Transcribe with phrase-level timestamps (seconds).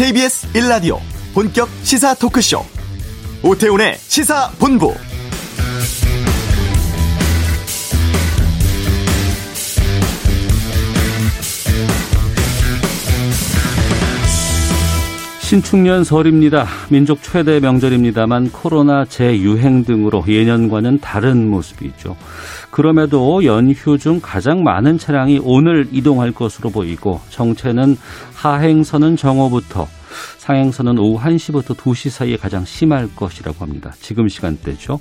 [0.00, 0.98] KBS 1라디오
[1.34, 2.64] 본격 시사 토크쇼
[3.42, 4.94] 오태훈의 시사본부
[15.50, 16.64] 신축년 설입니다.
[16.90, 22.16] 민족 최대 명절입니다만 코로나 재유행 등으로 예년과는 다른 모습이죠.
[22.70, 27.96] 그럼에도 연휴 중 가장 많은 차량이 오늘 이동할 것으로 보이고 정체는
[28.34, 29.88] 하행선은 정오부터
[30.38, 33.92] 상행선은 오후 1시부터 2시 사이에 가장 심할 것이라고 합니다.
[34.00, 35.00] 지금 시간대죠.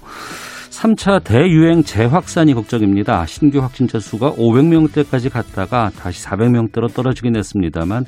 [0.80, 3.26] 3차 대유행 재확산이 걱정입니다.
[3.26, 8.05] 신규 확진자 수가 500명대까지 갔다가 다시 400명대로 떨어지긴 했습니다만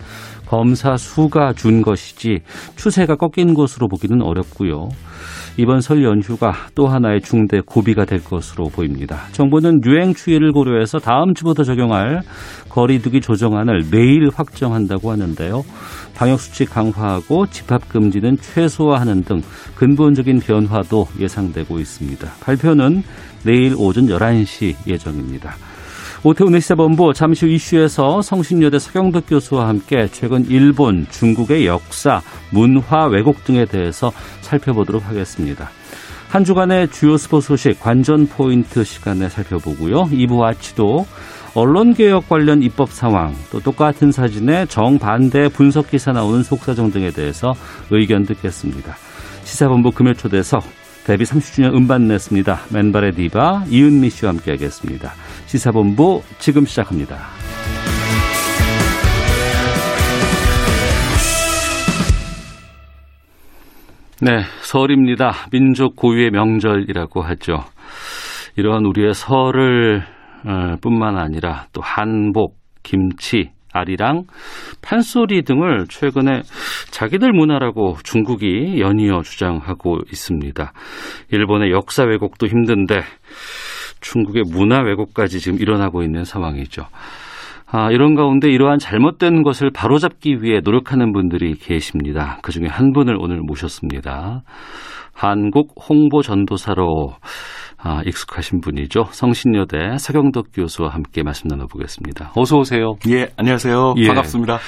[0.48, 2.40] 검사 수가 준 것이지
[2.78, 4.88] 추세가 꺾인 것으로 보기는 어렵고요.
[5.58, 9.28] 이번 설 연휴가 또 하나의 중대 고비가 될 것으로 보입니다.
[9.34, 12.22] 정부는 유행 추이를 고려해서 다음 주부터 적용할
[12.70, 15.64] 거리두기 조정안을 내일 확정한다고 하는데요.
[16.22, 19.42] 방역수칙 강화하고 집합금지는 최소화하는 등
[19.74, 22.32] 근본적인 변화도 예상되고 있습니다.
[22.42, 23.02] 발표는
[23.44, 25.56] 내일 오전 11시 예정입니다.
[26.24, 33.44] 오태훈의 시사본부 잠시 후 이슈에서 성신여대 서경덕 교수와 함께 최근 일본, 중국의 역사, 문화 왜곡
[33.44, 35.72] 등에 대해서 살펴보도록 하겠습니다.
[36.30, 40.06] 한 주간의 주요 스포츠 소식 관전 포인트 시간에 살펴보고요.
[40.06, 41.08] 2부 아치도
[41.54, 47.54] 언론개혁 관련 입법 상황, 또 똑같은 사진에 정반대 분석 기사 나오는 속사정 등에 대해서
[47.90, 48.96] 의견 듣겠습니다.
[49.44, 50.64] 시사본부 금요 초대석
[51.06, 52.68] 데뷔 30주년 음반 냈습니다.
[52.72, 55.12] 맨발의 디바 이은미 씨와 함께하겠습니다.
[55.48, 57.18] 시사본부 지금 시작합니다.
[64.22, 65.34] 네, 설입니다.
[65.52, 67.66] 민족 고유의 명절이라고 하죠.
[68.56, 70.21] 이러한 우리의 설을 어,
[70.82, 74.24] 뿐만 아니라 또 한복, 김치, 아리랑,
[74.82, 76.42] 판소리 등을 최근에
[76.92, 80.74] 자기들 문화라고 중국이 연이어 주장하고 있습니다.
[81.32, 83.02] 일본의 역사 왜곡도 힘든데
[84.02, 86.84] 중국의 문화 왜곡까지 지금 일어나고 있는 상황이죠.
[87.74, 92.38] 아, 이런 가운데 이러한 잘못된 것을 바로잡기 위해 노력하는 분들이 계십니다.
[92.42, 94.42] 그 중에 한 분을 오늘 모셨습니다.
[95.14, 97.14] 한국 홍보 전도사로
[97.84, 99.06] 아, 익숙하신 분이죠.
[99.12, 102.32] 성신여대 서경덕 교수와 함께 말씀 나눠보겠습니다.
[102.36, 102.96] 어서 오세요.
[103.10, 103.96] 예, 안녕하세요.
[103.98, 104.08] 예.
[104.08, 104.60] 반갑습니다.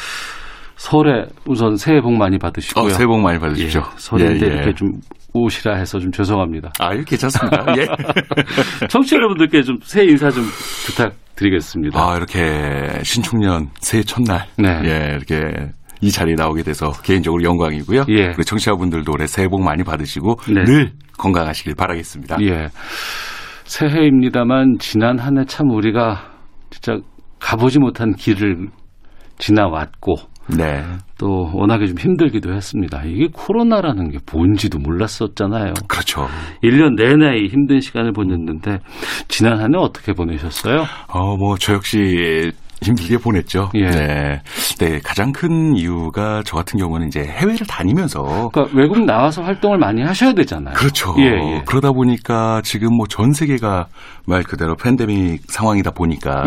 [0.75, 2.85] 설에 우선 새해 복 많이 받으시고요.
[2.85, 3.81] 어, 새해 복 많이 받으십시오.
[3.81, 4.56] 예, 설인데 예, 예.
[4.56, 4.90] 이렇게 좀
[5.34, 6.74] 오시라 해서 좀 죄송합니다.
[6.79, 7.66] 아, 예, 괜찮습니다.
[7.78, 8.88] 예.
[8.88, 10.44] 청취자 여러분들께 좀 새해 인사 좀
[10.88, 12.00] 부탁드리겠습니다.
[12.00, 14.47] 아, 이렇게 신축년 새해 첫날.
[14.57, 14.81] 네.
[14.85, 15.72] 예, 이렇게
[16.03, 18.05] 이 자리에 나오게 돼서 개인적으로 영광이고요.
[18.09, 18.25] 예.
[18.27, 20.63] 그리고 청취자분들도 올해 새해 복 많이 받으시고 네.
[20.65, 22.37] 늘 건강하시길 바라겠습니다.
[22.41, 22.67] 예.
[23.63, 26.31] 새해입니다만 지난 한 해 참 우리가
[26.69, 26.97] 진짜
[27.39, 28.67] 가보지 못한 길을
[29.37, 30.15] 지나왔고
[30.57, 30.83] 네.
[31.17, 33.03] 또 워낙에 좀 힘들기도 했습니다.
[33.05, 35.73] 이게 코로나라는 게 뭔지도 몰랐었잖아요.
[35.87, 36.27] 그렇죠.
[36.63, 38.79] 1년 내내 힘든 시간을 보냈는데
[39.29, 40.83] 지난 한 해 어떻게 보내셨어요?
[41.07, 42.51] 어, 뭐 저 역시
[42.83, 43.69] 힘들게 보냈죠.
[43.75, 43.89] 예.
[43.89, 44.41] 네.
[44.79, 44.99] 네.
[45.03, 48.49] 가장 큰 이유가 저 같은 경우는 이제 해외를 다니면서.
[48.51, 50.75] 그러니까 외국 나와서 활동을 많이 하셔야 되잖아요.
[50.75, 51.16] 그렇죠.
[51.19, 51.63] 예, 예.
[51.66, 53.88] 그러다 보니까 지금 뭐 전 세계가
[54.25, 56.44] 말 그대로 팬데믹 상황이다 보니까.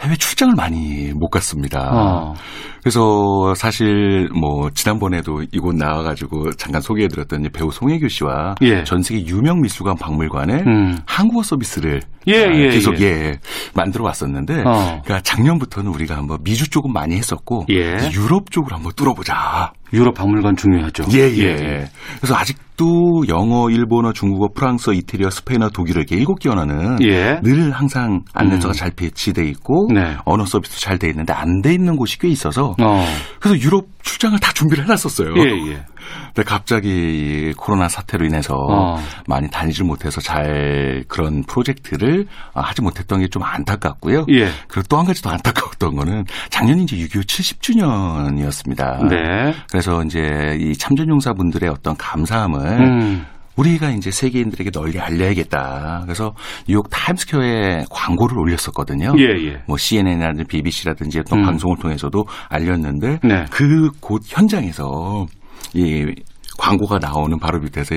[0.00, 0.04] 예.
[0.04, 1.90] 해외 출장을 많이 못 갔습니다.
[1.92, 2.34] 어.
[2.82, 8.84] 그래서 사실 뭐 지난번에도 이곳 나와가지고 잠깐 소개해드렸던 배우 송혜교 씨와 예.
[8.84, 10.98] 전 세계 유명 미술관 박물관에 음.
[11.06, 13.04] 한국어 서비스를 예, 아, 예, 계속 예.
[13.06, 13.38] 예.
[13.74, 15.00] 만들어 왔었는데, 어.
[15.04, 18.10] 그러니까 작년부터는 우리가 한번 미주 쪽은 많이 했었고 예.
[18.12, 19.72] 유럽 쪽으로 한번 뚫어보자.
[19.92, 21.04] 유럽 박물관 중요하죠.
[21.12, 21.42] 예, 예.
[21.44, 21.88] 예.
[22.18, 27.38] 그래서 아직 도 영어, 일본어, 중국어, 프랑스어, 이태리어, 스페인어, 독일어 이렇게 일곱 개 언어는 예.
[27.42, 28.76] 늘 항상 안내서가 음.
[28.76, 30.16] 잘 배치돼 있고 네.
[30.24, 33.04] 언어 서비스도 잘 돼 있는데 안 돼 있는 곳이 꽤 있어서 어.
[33.40, 35.34] 그래서 유럽 출장을 다 준비를 해놨었어요.
[35.36, 35.84] 예, 예.
[36.34, 38.98] 근데 갑자기 코로나 사태로 인해서 어.
[39.26, 44.26] 많이 다니질 못해서 잘 그런 프로젝트를 하지 못했던 게 좀 안타깝고요.
[44.30, 44.48] 예.
[44.68, 49.08] 그리고 또 한 가지 더 안타까웠던 거는 작년 이제 6.25 70주년이었습니다.
[49.08, 49.54] 네.
[49.70, 53.26] 그래서 이제 이 참전용사분들의 어떤 감사함을 음.
[53.56, 56.02] 우리가 이제 세계인들에게 널리 알려야겠다.
[56.04, 56.34] 그래서
[56.68, 59.14] 뉴욕 타임스퀘어에 광고를 올렸었거든요.
[59.18, 59.62] 예, 예.
[59.66, 61.44] 뭐 CNN이라든지 BBC라든지 어떤 음.
[61.46, 63.44] 방송을 통해서도 알렸는데 네.
[63.50, 65.26] 그곳 현장에서
[65.74, 66.14] 이
[66.58, 67.96] 광고가 나오는 바로 밑에서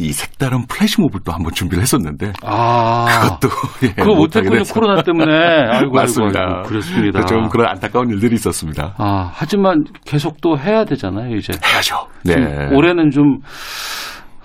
[0.00, 3.06] 이 색다른 플래시몹을 또 한번 준비를 했었는데 아.
[3.40, 3.48] 그것도
[3.82, 5.34] 예, 그거 못했군요 코로나 때문에.
[5.34, 6.40] 아이고 맞습니다.
[6.40, 7.24] 아이고, 그렇습니다.
[7.24, 8.94] 좀 그런 안타까운 일들이 있었습니다.
[8.96, 11.52] 아 하지만 계속 또 해야 되잖아요 이제.
[11.64, 12.06] 해야죠.
[12.24, 12.34] 네.
[12.72, 13.38] 올해는 좀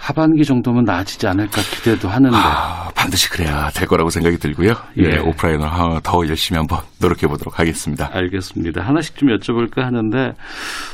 [0.04, 4.74] 하반기 정도면 나아지지 않을까 기대도 하는데 아, 반드시 그래야 될 거라고 생각이 들고요.
[5.00, 8.10] 예, 예 오프라인으로 더 열심히 한번 노력해 보도록 하겠습니다.
[8.12, 8.82] 알겠습니다.
[8.82, 10.34] 하나씩 좀 여쭤볼까 하는데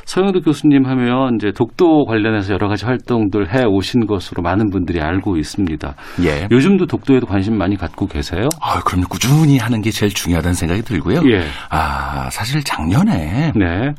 [0.05, 5.37] 서영도 교수님 하면 이제 독도 관련해서 여러 가지 활동들 해 오신 것으로 많은 분들이 알고
[5.37, 5.95] 있습니다.
[6.25, 6.47] 예.
[6.51, 8.47] 요즘도 독도에도 관심 많이 갖고 계세요?
[8.61, 11.23] 아, 그럼 꾸준히 하는 게 제일 중요하다는 생각이 들고요.
[11.31, 11.47] 예.
[11.71, 13.91] 아, 사실 작년에 네.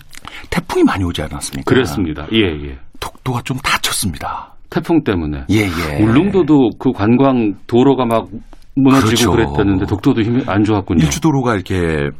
[0.50, 1.68] 태풍이 많이 오지 않았습니까?
[1.68, 2.28] 그렇습니다.
[2.32, 2.78] 예, 예.
[3.00, 4.54] 독도가 좀 다쳤습니다.
[4.70, 5.44] 태풍 때문에.
[5.50, 6.02] 예, 예.
[6.02, 8.28] 울릉도도 그 관광 도로가 막
[8.76, 9.30] 무너지고 그렇죠.
[9.32, 11.02] 그랬다는데 독도도 힘이 안 좋았군요.
[11.02, 12.10] 일주 도로가 이렇게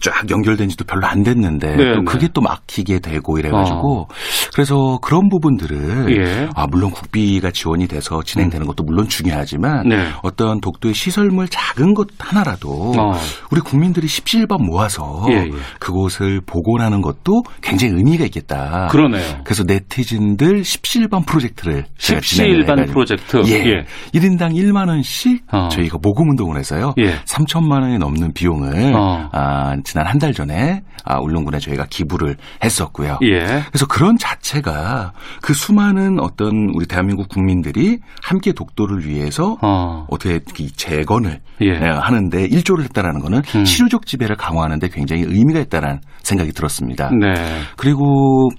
[0.00, 2.04] 쫙 연결된 지도 별로 안 됐는데 네, 또 네.
[2.06, 4.06] 그게 또 막히게 되고 이래가지고 어.
[4.54, 6.48] 그래서 그런 부분들을 예.
[6.54, 8.68] 아 물론 국비가 지원이 돼서 진행되는 음.
[8.68, 10.08] 것도 물론 중요하지만 네.
[10.22, 13.12] 어떤 독도의 시설물 작은 것 하나라도 어.
[13.50, 15.50] 우리 국민들이 십시일반 모아서 예, 예.
[15.78, 18.88] 그곳을 복원하는 것도 굉장히 의미가 있겠다.
[18.90, 19.40] 그러네요.
[19.44, 23.52] 그래서 네티즌들 십시일반 프로젝트를 십시일반 프로젝트 예.
[23.52, 23.84] 예.
[24.14, 25.68] 1인당 1만 원씩 어.
[25.68, 26.94] 저희가 모금 운동을 해서요.
[26.98, 27.16] 예.
[27.24, 29.28] 3천만 원이 넘는 비용을 어.
[29.32, 33.18] 아, 지난 한 달 전에 아, 울릉군에 저희가 기부를 했었고요.
[33.22, 33.38] 예.
[33.68, 35.12] 그래서 그런 자체가
[35.42, 40.06] 그 수많은 어떤 우리 대한민국 국민들이 함께 독도를 위해서 어.
[40.08, 40.38] 떻게
[40.76, 41.72] 재건을 예.
[41.72, 43.64] 네, 하는데 일조를 했다라는 거는 음.
[43.64, 47.10] 실효적 지배를 강화하는데 굉장히 의미가 있다라는 생각이 들었습니다.
[47.10, 47.32] 네.
[47.76, 48.50] 그리고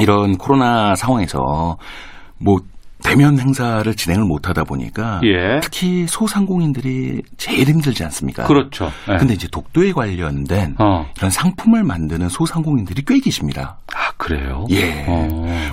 [0.00, 1.76] 이런 코로나 상황에서
[2.40, 2.56] 뭐
[3.02, 5.60] 대면 행사를 진행을 못하다 보니까 예.
[5.60, 8.44] 특히 소상공인들이 제일 힘들지 않습니까?
[8.44, 8.90] 그렇죠.
[9.10, 9.16] 예.
[9.16, 11.06] 근데 이제 독도에 관련된 어.
[11.16, 13.78] 이런 상품을 만드는 소상공인들이 꽤 계십니다.
[13.94, 14.64] 아 그래요?
[14.70, 15.04] 예.
[15.08, 15.28] 어.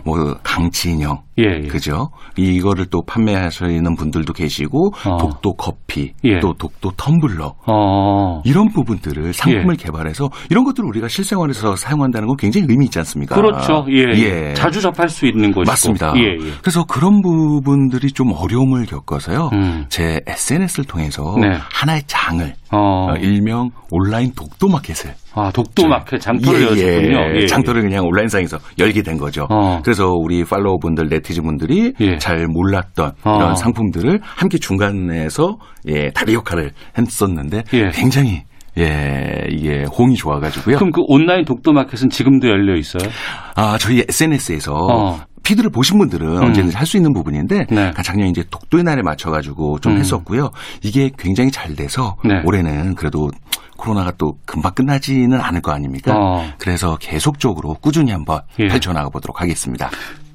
[0.06, 1.68] 뭐 강진영, 예, 예.
[1.68, 2.10] 그죠?
[2.38, 5.18] 이거를 또 판매하시는 분들도 계시고 어.
[5.18, 6.39] 독도 커피, 예.
[6.39, 8.42] 또 독도 텀블러 어.
[8.45, 9.83] 이런 부분들을 상품을 예.
[9.83, 13.36] 개발해서 이런 것들을 우리가 실생활에서 사용한다는 건 굉장히 의미 있지 않습니까?
[13.36, 13.86] 그렇죠.
[13.89, 14.04] 예.
[14.16, 14.54] 예.
[14.54, 16.13] 자주 접할 수 있는 것이고 맞습니다.
[16.18, 16.51] 예, 예.
[16.62, 19.50] 그래서 그런 부분들이 좀 어려움을 겪어서요.
[19.54, 19.86] 음.
[19.90, 21.50] 제 SNS를 통해서 네.
[21.74, 23.12] 하나의 장을 어.
[23.12, 23.16] 어.
[23.18, 27.36] 일명 온라인 독도 마켓을 아, 독도 마켓 장터를 예, 열었군요.
[27.36, 29.48] 예, 예, 장터를 그냥 온라인상에서 열게 된 거죠.
[29.50, 29.82] 어.
[29.84, 32.18] 그래서 우리 팔로워분들, 네티즌분들이 예.
[32.18, 33.36] 잘 몰랐던 어.
[33.36, 35.58] 이런 상품들을 함께 중간에서
[35.88, 37.90] 예, 다리 역할을 했었는데 예.
[37.94, 38.44] 굉장히
[38.78, 40.78] 예, 이게 홍이 좋아가지고요.
[40.78, 43.10] 그럼 그 온라인 독도 마켓은 지금도 열려 있어요?
[43.56, 45.20] 아, 저희 SNS에서 어.
[45.46, 46.44] 피드를 보신 분들은 음.
[46.44, 47.66] 언제든지 할 수 있는 부분인데 네.
[47.68, 49.98] 그러니까 작년 이제 독도의 날에 맞춰가지고 좀 음.
[49.98, 50.52] 했었고요.
[50.84, 52.42] 이게 굉장히 잘 돼서 네.
[52.44, 53.32] 올해는 그래도
[53.78, 56.14] 코로나가 또 금방 끝나지는 않을 거 아닙니까?
[56.16, 56.46] 어.
[56.60, 58.68] 그래서 계속적으로 꾸준히 한번 예.
[58.68, 59.90] 펼쳐나가 보도록 하겠습니다.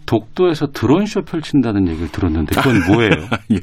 [0.07, 3.29] 독도에서 드론쇼 펼친다는 얘기를 들었는데 그건 뭐예요?
[3.53, 3.61] 예.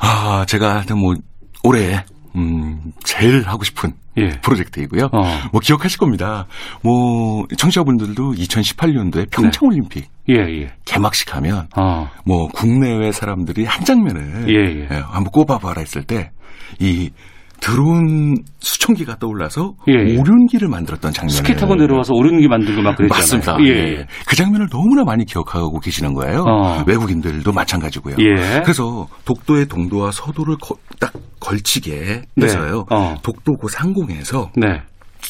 [0.00, 1.14] 아, 제가 뭐
[1.62, 2.04] 올해
[2.38, 4.28] 음, 제일 하고 싶은 예.
[4.40, 5.10] 프로젝트이고요.
[5.12, 5.22] 어.
[5.52, 6.46] 뭐 기억하실 겁니다.
[6.82, 10.72] 뭐 청취자분들도 2018년도에 평창 올림픽 예, 예.
[10.84, 12.08] 개막식 하면 어.
[12.24, 14.88] 뭐 국내외 사람들이 한 장면을 예, 예.
[14.90, 16.30] 예 한번 꼽아봐라 했을 때
[16.78, 17.10] 이
[17.60, 20.16] 드론 수청기가 떠올라서 예, 예.
[20.16, 21.30] 오륜기를 만들었던 장면.
[21.34, 23.18] 스키 타고 내려와서 오륜기 만들고 막 그랬잖아요.
[23.20, 23.56] 맞습니다.
[23.62, 24.06] 예, 예.
[24.26, 26.44] 그 장면을 너무나 많이 기억하고 계시는 거예요.
[26.46, 26.84] 어.
[26.86, 28.16] 외국인들도 마찬가지고요.
[28.20, 28.60] 예.
[28.62, 32.44] 그래서 독도의 동도와 서도를 거, 딱 걸치게 네.
[32.44, 32.86] 해서요.
[32.90, 32.96] 네.
[32.96, 33.16] 어.
[33.22, 34.80] 독도 고 상공에서 네.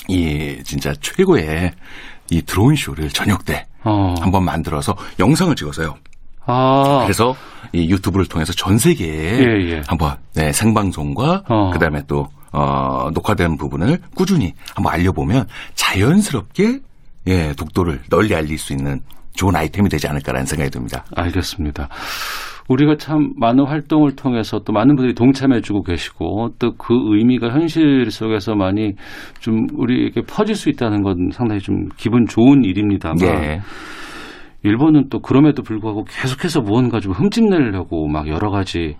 [0.09, 1.73] 이 진짜 최고의
[2.31, 4.15] 이 드론 쇼를 저녁 때 어.
[4.21, 5.97] 한번 만들어서 영상을 찍어서요.
[6.49, 7.03] 아.
[7.05, 7.35] 그래서
[7.73, 9.83] 이 유튜브를 통해서 전 세계에 예, 예.
[9.87, 11.71] 한번 네, 생방송과 어.
[11.71, 16.81] 그다음에 또 어, 녹화된 부분을 꾸준히 한번 알려보면 자연스럽게
[17.29, 19.01] 예, 독도를 널리 알릴 수 있는
[19.35, 21.05] 좋은 아이템이 되지 않을까라는 생각이 듭니다.
[21.15, 21.89] 알겠습니다.
[22.69, 28.55] 우리가 참 많은 활동을 통해서 또 많은 분들이 동참해주고 계시고 또 그 의미가 현실 속에서
[28.55, 28.93] 많이
[29.41, 33.61] 좀 우리에게 퍼질 수 있다는 건 상당히 좀 기분 좋은 일입니다만 네.
[34.63, 38.97] 일본은 또 그럼에도 불구하고 계속해서 무언가 좀 흠집내려고 막 여러 가지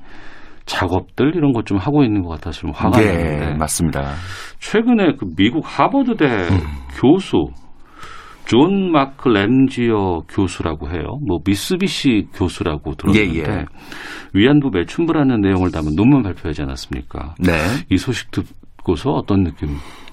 [0.67, 4.15] 작업들 이런 것 좀 하고 있는 것 같아서 좀 화가 네, 나는데 맞습니다.
[4.61, 6.59] 최근에 그 미국 하버드대 음.
[7.01, 7.49] 교수
[8.47, 11.19] 존 마크 램지어 교수라고 해요.
[11.27, 13.65] 뭐 미쓰비시 교수라고 들었는데 예, 예.
[14.33, 17.35] 위안부 매춘부라는 내용을 담은 논문 발표하지 않았습니까?
[17.41, 17.53] 네.
[17.91, 19.69] 이 소식 듣고서 어떤 느낌?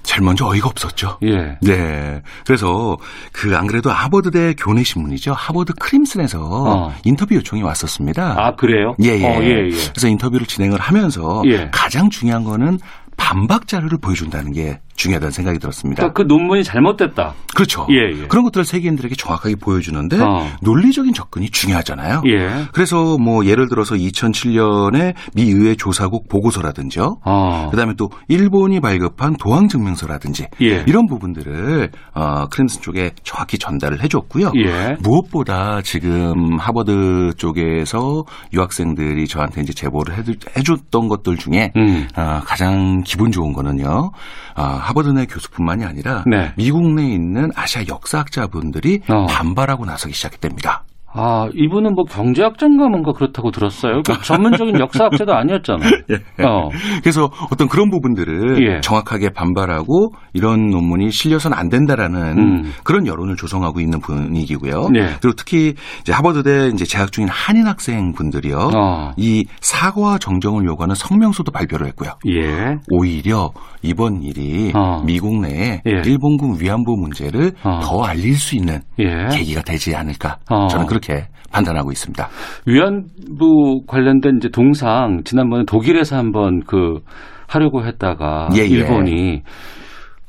[0.06, 1.18] 제일 먼저 어이가 없었죠.
[1.24, 1.58] 예.
[1.60, 2.22] 네.
[2.46, 2.96] 그래서
[3.32, 5.32] 그 안 그래도 하버드대 교내 신문이죠.
[5.32, 6.94] 하버드 크림슨에서 어.
[7.04, 8.34] 인터뷰 요청이 왔었습니다.
[8.38, 8.94] 아 그래요?
[9.02, 9.24] 예, 예.
[9.26, 9.70] 어, 예, 예.
[9.70, 11.68] 그래서 인터뷰를 진행을 하면서 예.
[11.72, 12.78] 가장 중요한 거는
[13.16, 16.02] 반박 자료를 보여준다는 게 중요하다는 생각이 들었습니다.
[16.02, 17.34] 그러니까 그 논문이 잘못됐다.
[17.54, 17.86] 그렇죠.
[17.90, 18.26] 예, 예.
[18.26, 20.46] 그런 것들을 세계인들에게 정확하게 보여주는데 어.
[20.62, 22.22] 논리적인 접근이 중요하잖아요.
[22.26, 22.64] 예.
[22.72, 27.18] 그래서 뭐 예를 들어서 2007년에 미 의회 조사국 보고서라든지요.
[27.24, 27.68] 어.
[27.70, 30.84] 그다음에 또 일본이 발급한 도항 증명서라든지 예.
[30.86, 34.52] 이런 부분들을 어, 크림슨 쪽에 정확히 전달을 해줬고요.
[34.56, 34.96] 예.
[35.00, 40.16] 무엇보다 지금 하버드 쪽에서 유학생들이 저한테 이제 제보를
[40.56, 42.08] 해줬던 것들 중에 음.
[42.16, 44.10] 어, 가장 기분 좋은 거는요.
[44.56, 46.52] 어, 하버드 내 교수뿐만이 아니라 네.
[46.56, 49.26] 미국 내에 있는 아시아 역사학자분들이 어.
[49.26, 50.84] 반발하고 나서기 시작했답니다.
[51.16, 54.02] 아, 이분은 뭐 경제학자인가 뭔가 그렇다고 들었어요.
[54.06, 55.90] 그 전문적인 역사학자도 아니었잖아요.
[56.10, 56.44] 예.
[56.44, 56.68] 어.
[57.02, 58.80] 그래서 어떤 그런 부분들을 예.
[58.80, 62.72] 정확하게 반발하고 이런 논문이 실려서는 안 된다라는 음.
[62.84, 64.88] 그런 여론을 조성하고 있는 분위기고요.
[64.92, 65.06] 네.
[65.20, 68.70] 그리고 특히 이제 하버드대 이제 재학 중인 한인 학생 분들이요.
[68.74, 69.12] 어.
[69.16, 72.10] 이 사과와 정정을 요구하는 성명서도 발표를 했고요.
[72.28, 72.76] 예.
[72.90, 75.02] 오히려 이번 일이 어.
[75.04, 75.90] 미국 내에 예.
[76.04, 77.80] 일본군 위안부 문제를 어.
[77.82, 79.26] 더 알릴 수 있는 예.
[79.30, 80.66] 계기가 되지 않을까 어.
[80.68, 81.05] 저는 그렇게
[81.52, 82.28] 판단하고 있습니다.
[82.66, 87.00] 위안부 관련된 이제 동상 지난번에 독일에서 한번 그
[87.46, 88.66] 하려고 했다가 예, 예.
[88.66, 89.42] 일본이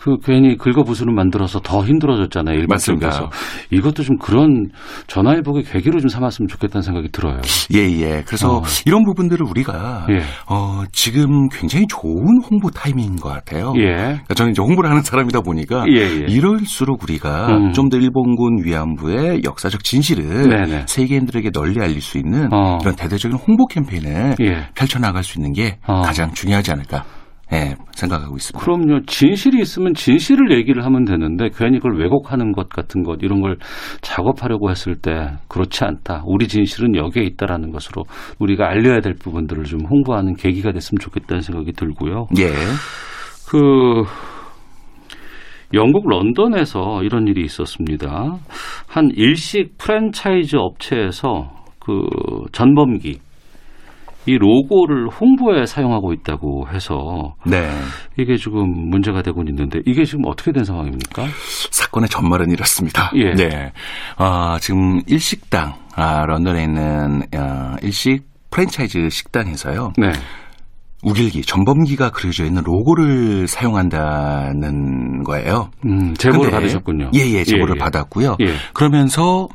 [0.07, 2.55] 그 괜히 긁어부수는 만들어서 더 힘들어졌잖아요.
[2.55, 3.29] 일본 맞습니다.
[3.71, 4.69] 이것도 좀 그런
[5.07, 7.41] 전화위복의 계기로 좀 삼았으면 좋겠다는 생각이 들어요.
[7.73, 8.23] 예, 예.
[8.25, 8.63] 그래서 어.
[8.85, 10.21] 이런 부분들을 우리가 예.
[10.47, 13.73] 어, 지금 굉장히 좋은 홍보 타이밍인 것 같아요.
[13.75, 13.95] 예.
[13.95, 16.25] 그러니까 저는 이제 홍보를 하는 사람이다 보니까 예, 예.
[16.29, 17.73] 이럴수록 우리가 음.
[17.73, 20.85] 좀더 일본군 위안부의 역사적 진실을 네네.
[20.87, 22.77] 세계인들에게 널리 알릴 수 있는 어.
[22.81, 24.69] 이런 대대적인 홍보 캠페인을 예.
[24.73, 25.99] 펼쳐나갈 수 있는 게 어.
[26.01, 27.03] 가장 중요하지 않을까.
[27.53, 28.59] 예, 생각하고 있습니다.
[28.59, 29.05] 그럼요.
[29.05, 33.57] 진실이 있으면 진실을 얘기를 하면 되는데 괜히 그걸 왜곡하는 것 같은 것 이런 걸
[34.01, 36.23] 작업하려고 했을 때 그렇지 않다.
[36.25, 38.03] 우리 진실은 여기에 있다라는 것으로
[38.39, 42.27] 우리가 알려야 될 부분들을 좀 홍보하는 계기가 됐으면 좋겠다는 생각이 들고요.
[42.37, 42.51] 예.
[43.49, 44.03] 그
[45.73, 48.37] 영국 런던에서 이런 일이 있었습니다.
[48.87, 51.49] 한 일식 프랜차이즈 업체에서
[51.79, 52.01] 그
[52.51, 53.19] 전범기
[54.27, 57.69] 이 로고를 홍보에 사용하고 있다고 해서 네.
[58.17, 61.25] 이게 지금 문제가 되고 있는데 이게 지금 어떻게 된 상황입니까?
[61.71, 63.11] 사건의 전말은 이렇습니다.
[63.15, 63.33] 예.
[63.33, 63.71] 네.
[64.17, 69.93] 아, 지금 일식당 아, 런던에 있는 아, 일식 프랜차이즈 식당에서요.
[69.97, 70.11] 네.
[71.03, 75.69] 우길기, 전범기가 그려져 있는 로고를 사용한다는 거예요.
[75.85, 77.11] 음, 제보를 받으셨군요.
[77.13, 77.79] 예, 예, 제보를 예, 예.
[77.79, 78.37] 받았고요.
[78.41, 78.47] 예.
[78.73, 79.47] 그러면서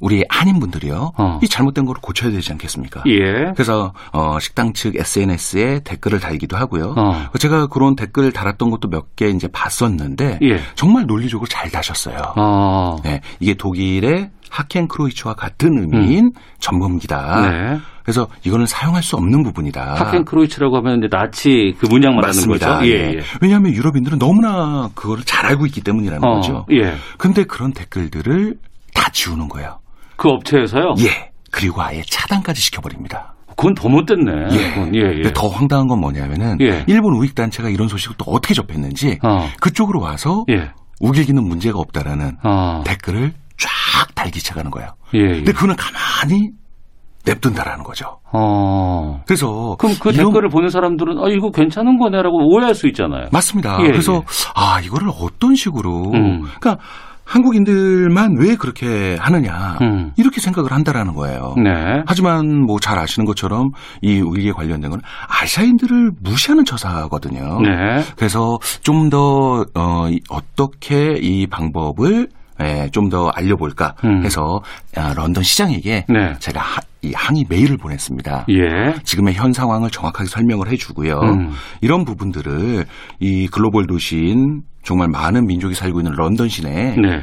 [0.00, 1.12] 우리 한인분들이요.
[1.16, 1.38] 어.
[1.42, 3.02] 이 잘못된 거를 고쳐야 되지 않겠습니까?
[3.06, 3.52] 예.
[3.54, 6.94] 그래서 어, 식당 측 SNS에 댓글을 달기도 하고요.
[6.96, 7.30] 어.
[7.38, 10.58] 제가 그런 댓글을 달았던 것도 몇 개 이제 봤었는데 예.
[10.76, 12.16] 정말 논리적으로 잘 다셨어요.
[12.36, 12.96] 어.
[13.02, 16.30] 네, 이게 독일의 하켄 크로이츠와 같은 의미인 음.
[16.60, 17.50] 점검기다.
[17.50, 17.78] 네.
[18.02, 19.94] 그래서 이거는 사용할 수 없는 부분이다.
[19.96, 22.78] 하켄 크로이츠라고 하면 이제 나치 그 문양 말하는 거죠.
[22.84, 23.14] 예, 예.
[23.16, 23.20] 예.
[23.42, 26.36] 왜냐하면 유럽인들은 너무나 그거를 잘 알고 있기 때문이라는 어.
[26.36, 26.64] 거죠.
[26.72, 26.94] 예.
[27.18, 28.56] 근데 그런 댓글들을
[28.94, 29.80] 다 지우는 거예요.
[30.18, 30.94] 그 업체에서요?
[30.98, 31.30] 예.
[31.50, 33.34] 그리고 아예 차단까지 시켜버립니다.
[33.56, 34.32] 그건 더 못됐네.
[34.52, 34.90] 예.
[34.94, 35.32] 예, 예.
[35.32, 36.84] 더 황당한 건 뭐냐면은 예.
[36.86, 39.48] 일본 우익 단체가 이런 소식을 또 어떻게 접했는지 어.
[39.60, 40.70] 그쪽으로 와서 예.
[41.00, 42.82] 우길기는 문제가 없다라는 어.
[42.84, 44.90] 댓글을 쫙 달기 시작하는 거예요.
[45.14, 45.26] 예, 예.
[45.36, 46.50] 근데 그거는 가만히
[47.24, 48.20] 냅둔다라는 거죠.
[48.32, 49.22] 어.
[49.26, 50.26] 그래서 그럼 그 이런...
[50.26, 53.26] 댓글을 보는 사람들은 아 이거 괜찮은 거네라고 오해할 수 있잖아요.
[53.32, 53.78] 맞습니다.
[53.82, 54.20] 예, 그래서 예.
[54.54, 56.42] 아 이거를 어떤 식으로 음.
[56.42, 56.78] 그러니까
[57.28, 60.12] 한국인들만 왜 그렇게 하느냐 음.
[60.16, 61.54] 이렇게 생각을 한다라는 거예요.
[61.62, 62.02] 네.
[62.06, 63.70] 하지만 뭐 잘 아시는 것처럼
[64.00, 67.60] 이 우익에 관련된 건 아시아인들을 무시하는 처사거든요.
[67.60, 68.02] 네.
[68.16, 72.28] 그래서 좀더 어, 어떻게 이 방법을
[72.60, 74.24] 예, 좀 더 알려볼까 음.
[74.24, 74.60] 해서
[74.96, 76.34] 아, 런던 시장에게 네.
[76.40, 78.46] 제가 하, 이 항의 메일을 보냈습니다.
[78.50, 78.94] 예.
[79.04, 81.20] 지금의 현 상황을 정확하게 설명을 해주고요.
[81.20, 81.52] 음.
[81.80, 82.84] 이런 부분들을
[83.20, 87.22] 이 글로벌 도시인 정말 많은 민족이 살고 있는 런던 시내에 네.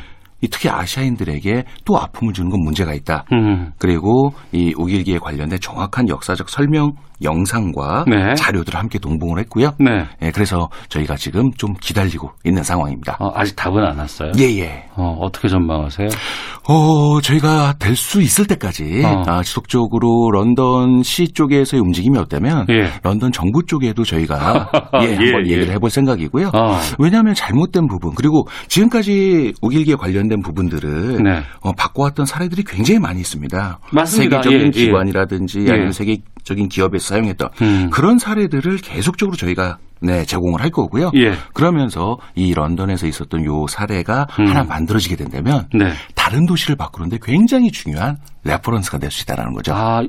[0.51, 3.25] 특히 아시아인들에게 또 아픔을 주는 건 문제가 있다.
[3.33, 3.71] 음.
[3.77, 6.91] 그리고 이 오길기에 관련된 정확한 역사적 설명
[7.23, 8.35] 영상과 네.
[8.35, 9.71] 자료들을 함께 동봉을 했고요.
[9.79, 10.05] 네.
[10.21, 13.15] 예, 그래서 저희가 지금 좀 기다리고 있는 상황입니다.
[13.21, 14.33] 어, 아직 답은 안 왔어요?
[14.37, 14.83] 예, 예.
[14.97, 16.09] 어, 어떻게 전망하세요?
[16.67, 19.23] 어, 저희가 될 수 있을 때까지 어.
[19.25, 22.89] 아, 지속적으로 런던 시 쪽에서의 움직임이 없다면 예.
[23.03, 24.69] 런던 정부 쪽에도 저희가
[25.01, 25.51] 예, 예, 한번 예.
[25.53, 26.47] 얘기를 해볼 생각이고요.
[26.53, 26.77] 어.
[26.99, 31.43] 왜냐하면 잘못된 부분 그리고 지금까지 오길기에 관련 된 부분들을 네.
[31.61, 33.79] 어, 바꿔왔던 사례들이 굉장히 많이 있습니다.
[33.91, 34.41] 맞습니다.
[34.41, 34.85] 세계적인 예, 예.
[34.85, 37.89] 기관이라든지 아니면 세계적인 기업에서 사용했던 음.
[37.91, 41.11] 그런 사례들을 계속적으로 저희가 네, 제공을 할 거고요.
[41.15, 41.33] 예.
[41.53, 44.47] 그러면서 이 런던에서 있었던 요 사례가 음.
[44.47, 45.93] 하나 만들어지게 된다면 네.
[46.15, 49.73] 다른 도시를 바꾸는데 굉장히 중요한 reference가 될 수 있다는 거죠.
[49.73, 50.03] 아,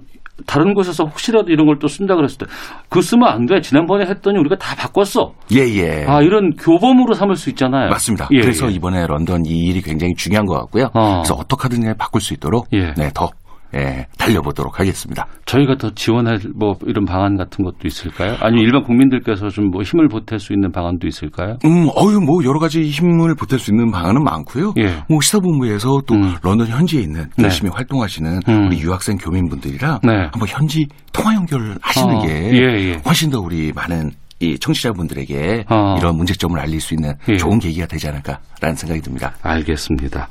[0.47, 2.47] 다른 곳에서 혹시라도 이런 걸 또 쓴다 그랬을 때
[2.89, 3.61] 그거 쓰면 안 돼.
[3.61, 5.33] 지난번에 했더니 우리가 다 바꿨어.
[5.53, 6.05] 예, 예.
[6.07, 7.89] 아, 이런 교범으로 삼을 수 있잖아요.
[7.91, 8.29] 맞습니다.
[8.33, 8.73] 예, 그래서 예.
[8.75, 10.91] 이번에 런던 이 일이 굉장히 중요한 것 같고요.
[10.95, 11.23] 어.
[11.23, 12.93] 그래서 어떻게 하든지 바꿀 수 있도록 예.
[12.97, 13.31] 네, 더
[13.75, 15.27] 예, 달려보도록 하겠습니다.
[15.45, 18.37] 저희가 더 지원할 뭐 이런 방안 같은 것도 있을까요?
[18.41, 21.59] 아니면 일반 국민들께서 좀 뭐 힘을 보탤 수 있는 방안도 있을까요?
[21.65, 24.73] 음, 어유 뭐 여러 가지 힘을 보탤 수 있는 방안은 많고요.
[24.79, 25.03] 예.
[25.09, 26.35] 뭐 시사본부에서 또 음.
[26.43, 27.45] 런던 현지에 있는 네.
[27.45, 27.75] 열심히 네.
[27.77, 28.67] 활동하시는 음.
[28.67, 30.13] 우리 유학생 교민분들이랑 네.
[30.33, 32.23] 한번 현지 통화 연결 하시는 어.
[32.23, 33.01] 게 예, 예.
[33.05, 35.97] 훨씬 더 우리 많은 이 청취자분들에게 어.
[35.99, 37.37] 이런 문제점을 알릴 수 있는 예.
[37.37, 39.35] 좋은 계기가 되지 않을까라는 생각이 듭니다.
[39.43, 40.29] 알겠습니다.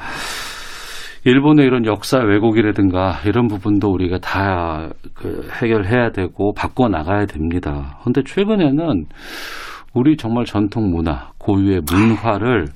[1.26, 7.98] 일본의 이런 역사 왜곡이라든가 이런 부분도 우리가 다 그 해결해야 되고 바꿔 나가야 됩니다.
[8.02, 9.06] 그런데 최근에는
[9.94, 12.68] 우리 정말 전통 문화, 고유의 문화를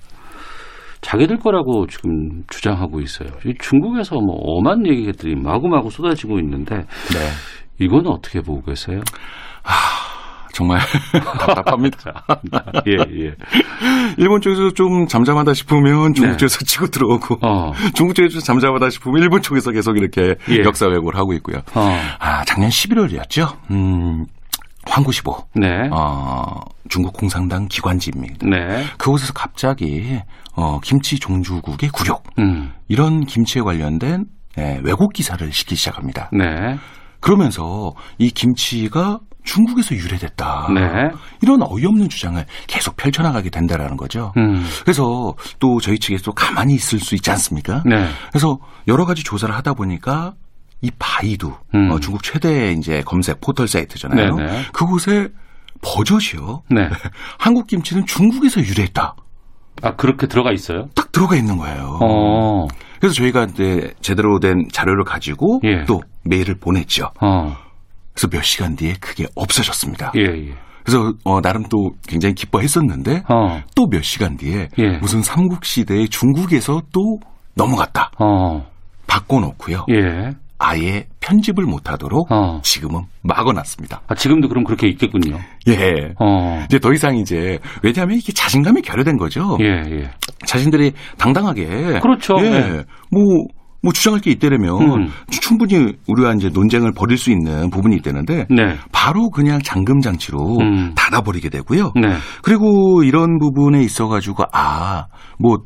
[1.02, 3.30] 자기들 거라고 지금 주장하고 있어요.
[3.60, 7.86] 중국에서 뭐 엄한 얘기들이 마구마구 쏟아지고 있는데 네.
[7.86, 9.02] 이거는 어떻게 보고 계세요?
[9.64, 9.72] 아,
[10.60, 10.82] 정말
[11.40, 12.26] 답답합니다.
[12.86, 13.34] 예, 예.
[14.18, 16.38] 일본 쪽에서 좀 잠잠하다 싶으면 중국 네.
[16.38, 17.72] 쪽에서 치고 들어오고 어.
[17.94, 20.64] 중국 쪽에서 잠잠하다 싶으면 일본 쪽에서 계속 이렇게 예.
[20.66, 21.60] 역사 왜곡을 하고 있고요.
[21.76, 21.98] 어.
[22.20, 23.56] 아, 작년 11월이었죠.
[23.72, 24.26] 음.
[24.86, 25.38] 황구시보.
[25.56, 25.68] 네.
[25.94, 28.46] 어, 중국 공산당 기관지입니다.
[28.46, 28.84] 네.
[28.98, 30.20] 그곳에서 갑자기
[30.58, 32.74] 어, 김치 종주국의 굴욕 음.
[32.90, 34.26] 이런 김치에 관련된
[34.58, 36.30] 예, 왜곡 기사를 시키기 시작합니다.
[36.34, 36.78] 네.
[37.22, 40.68] 그러면서 이 김치가 중국에서 유래됐다.
[40.76, 41.10] 네.
[41.42, 44.32] 이런 어이없는 주장을 계속 펼쳐나가게 된다라는 거죠.
[44.38, 44.64] 음.
[44.84, 47.82] 그래서 또 저희 측에서 가만히 있을 수 있지 않습니까?
[47.86, 48.08] 네.
[48.30, 50.34] 그래서 여러 가지 조사를 하다 보니까
[50.82, 51.92] 이 바이두 음.
[51.92, 54.36] 어, 중국 최대 이제 검색 포털 사이트잖아요.
[54.36, 54.52] 네네.
[54.52, 54.62] 네.
[54.72, 55.30] 그곳에
[55.82, 56.64] 버젓이요.
[56.70, 56.88] 네.
[57.40, 59.16] 한국 김치는 중국에서 유래했다.
[59.82, 60.90] 아 그렇게 들어가 있어요?
[60.94, 61.98] 딱 들어가 있는 거예요.
[62.02, 62.68] 어.
[63.00, 65.86] 그래서 저희가 이제 제대로 된 자료를 가지고 예.
[65.86, 67.12] 또 메일을 보냈죠.
[67.22, 67.56] 어.
[68.20, 70.12] 그래서 몇 시간 뒤에 그게 없어졌습니다.
[70.18, 70.54] 예, 예.
[70.84, 73.62] 그래서 어, 나름 또 굉장히 기뻐했었는데 어.
[73.76, 74.98] 또몇 시간 뒤에 예.
[74.98, 77.20] 무슨 삼국 시대에 중국에서 또
[77.56, 78.12] 넘어갔다.
[78.20, 78.66] 어.
[79.08, 79.86] 바꿔놓고요.
[79.92, 80.32] 예.
[80.58, 82.60] 아예 편집을 못하도록 어.
[82.62, 84.02] 지금은 막아놨습니다.
[84.06, 85.40] 아, 지금도 그럼 그렇게 있겠군요.
[85.70, 86.14] 예.
[86.20, 86.62] 어.
[86.66, 89.58] 이제 더 이상 이제 왜냐하면 이게 자신감이 결여된 거죠.
[89.62, 90.12] 예, 예.
[90.46, 92.36] 자신들이 당당하게 그렇죠.
[92.40, 92.50] 예.
[92.50, 92.84] 네.
[93.12, 93.24] 뭐
[93.82, 95.10] 뭐 주장할 게 있다면 음.
[95.30, 98.76] 충분히 우리가 이제 논쟁을 벌일 수 있는 부분이 있다는데 네.
[98.92, 100.94] 바로 그냥 잠금 장치로 음.
[100.96, 101.94] 닫아버리게 되고요.
[101.96, 102.18] 네.
[102.42, 105.60] 그리고 이런 부분에 있어가지고 아뭐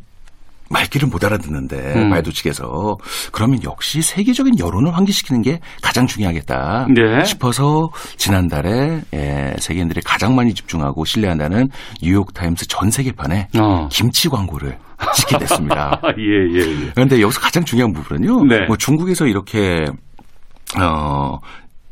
[0.74, 2.10] 말귀를 못 알아듣는데 음.
[2.10, 2.98] 말도 측에서
[3.32, 7.24] 그러면 역시 세계적인 여론을 환기시키는 게 가장 중요하겠다 네.
[7.24, 11.70] 싶어서 지난달에 예, 세계인들이 가장 많이 집중하고 신뢰한다는
[12.02, 13.88] 뉴욕 타임스 전 세계판에 어.
[13.90, 14.78] 김치 광고를
[15.16, 16.02] 시키게 됐습니다.
[16.18, 16.92] 예, 예, 예.
[16.96, 18.46] 그런데 여기서 가장 중요한 부분은요.
[18.46, 18.66] 네.
[18.68, 19.86] 뭐 중국에서 이렇게
[20.82, 21.38] 어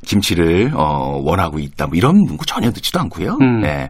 [0.06, 3.38] 김치를 어 원하고 있다 뭐 이런 문구 전혀 듣지도 않고요.
[3.42, 3.62] 음.
[3.62, 3.90] 네.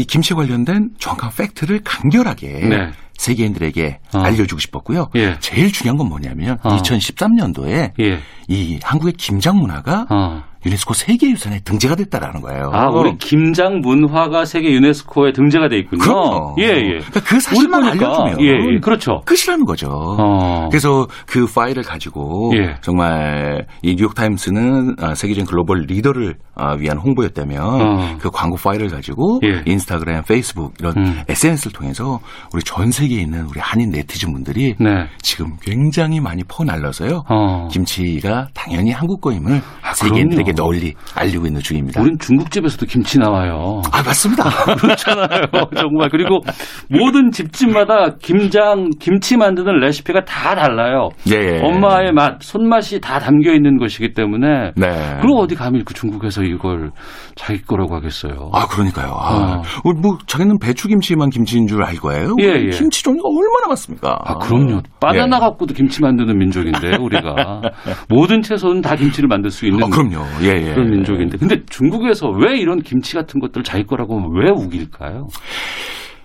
[0.00, 2.90] 이 김치 관련된 정확한 팩트를 간결하게 네.
[3.18, 4.18] 세계인들에게 어.
[4.18, 5.10] 알려주고 싶었고요.
[5.16, 5.36] 예.
[5.40, 6.76] 제일 중요한 건 뭐냐면 어.
[6.78, 8.20] 2013년도에 예.
[8.48, 10.42] 이 한국의 김장 문화가 어.
[10.64, 12.70] 유네스코 세계유산에 등재가 됐다라는 거예요.
[12.72, 16.02] 아, 우리 김장 문화가 세계 유네스코에 등재가 돼 있군요.
[16.02, 16.56] 그럼요.
[16.58, 16.98] 예, 예.
[16.98, 18.78] 그러니까 그 사실만 알려주면 예, 예.
[18.80, 19.22] 그렇죠.
[19.24, 19.88] 끝이라는 거죠.
[19.90, 20.68] 어.
[20.70, 22.76] 그래서 그 파일을 가지고 예.
[22.82, 28.16] 정말 이 뉴욕 타임스는 아, 세계적인 글로벌 리더를 아, 위한 홍보였다면 어.
[28.18, 29.62] 그 광고 파일을 가지고 예.
[29.64, 31.22] 인스타그램, 페이스북 이런 음.
[31.28, 32.20] SNS를 통해서
[32.52, 35.06] 우리 전 세계에 있는 우리 한인 네티즌 분들이 네.
[35.22, 37.24] 지금 굉장히 많이 퍼날려서요.
[37.28, 37.68] 어.
[37.70, 42.00] 김치가 당연히 한국 거임을 아, 세계인들에게 세계 널리 알리고 있는 중입니다.
[42.00, 43.82] 우린 중국집에서도 김치 나와요.
[43.92, 44.44] 아 맞습니다.
[44.76, 45.46] 그렇잖아요.
[45.76, 46.40] 정말 그리고
[46.88, 51.10] 모든 집집마다 김장 김치 만드는 레시피가 다 달라요.
[51.30, 51.60] 예.
[51.62, 54.72] 엄마의 맛, 손맛이 다 담겨 있는 것이기 때문에.
[54.76, 55.18] 네.
[55.20, 56.90] 그리고 어디 감히 그 중국에서 이걸
[57.34, 58.50] 자기 거라고 하겠어요.
[58.52, 59.12] 아 그러니까요.
[59.12, 59.92] 아, 어.
[60.00, 62.34] 뭐 자기는 배추김치만 김치인 줄 알고 해요.
[62.40, 62.70] 예, 예.
[62.70, 64.18] 김치 종류가 얼마나 많습니까?
[64.24, 64.80] 아 그럼요.
[65.00, 65.40] 바나나 예.
[65.40, 67.60] 갖고도 김치 만드는 민족인데 우리가
[68.08, 69.82] 모든 채소는 다 김치를 만들 수 있는.
[69.84, 70.26] 아, 그럼요.
[70.42, 70.74] 예, 예.
[70.74, 71.38] 그런 민족인데.
[71.38, 75.28] 근데 중국에서 왜 이런 김치 같은 것들 자기 거라고 왜 우길까요?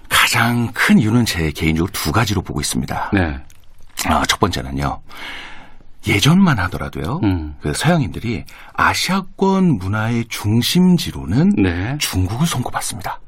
[0.09, 3.11] 가장 큰 이유는 제 개인적으로 두 가지로 보고 있습니다.
[3.13, 3.37] 네.
[4.07, 5.01] 아, 첫 번째는요.
[6.07, 7.19] 예전만 하더라도요.
[7.23, 7.55] 음.
[7.61, 11.97] 그 서양인들이 아시아권 문화의 중심지로는 네.
[11.99, 13.19] 중국을 손꼽았습니다.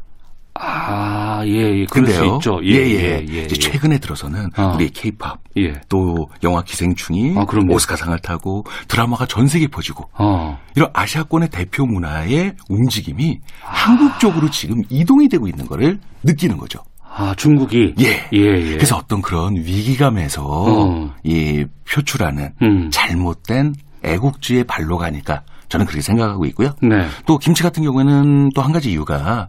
[0.60, 1.86] 아, 예, 예.
[1.86, 2.60] 그럴 근데요, 수 있죠.
[2.64, 2.78] 예, 예.
[2.78, 3.48] 예, 예, 예.
[3.48, 4.74] 최근에 들어서는 어.
[4.76, 5.74] 우리 케이팝, 예.
[5.90, 10.60] 또 영화 기생충이 아, 오스카상을 타고 드라마가 전 세계에 퍼지고 어.
[10.76, 13.70] 이런 아시아권의 대표 문화의 움직임이 아.
[13.72, 16.80] 한국 쪽으로 지금 이동이 되고 있는 거를 느끼는 거죠.
[17.20, 17.96] 아, 중국이?
[18.00, 18.28] 예.
[18.34, 18.74] 예, 예.
[18.76, 21.14] 그래서 어떤 그런 위기감에서 어.
[21.24, 22.90] 이 표출하는 음.
[22.92, 26.74] 잘못된 애국주의 발로 가니까 저는 그렇게 생각하고 있고요.
[26.82, 27.08] 네.
[27.26, 29.48] 또 김치 같은 경우에는 또 한 가지 이유가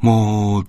[0.00, 0.62] 뭐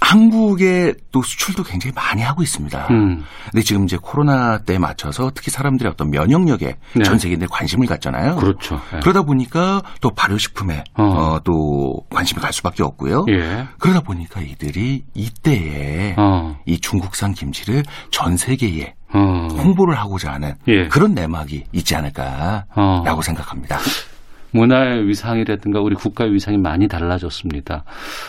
[0.00, 2.86] 한국의 또 수출도 굉장히 많이 하고 있습니다.
[2.90, 3.24] 음.
[3.50, 7.02] 근데 지금 이제 코로나 때 맞춰서 특히 사람들의 어떤 면역력에 네.
[7.02, 8.36] 전 세계인들이 관심을 갖잖아요.
[8.36, 8.80] 그렇죠.
[8.92, 9.00] 네.
[9.00, 11.02] 그러다 보니까 또 발효식품에 어.
[11.02, 13.24] 어, 또 관심이 갈 수밖에 없고요.
[13.30, 13.66] 예.
[13.78, 16.56] 그러다 보니까 이들이 이때에 어.
[16.66, 19.48] 이 중국산 김치를 전 세계에 어.
[19.50, 20.88] 홍보를 하고자 하는 예.
[20.88, 23.22] 그런 내막이 있지 않을까라고 어.
[23.22, 23.78] 생각합니다.
[24.56, 27.84] 문화의 위상이라든가 우리 국가의 위상이 많이 달라졌습니다.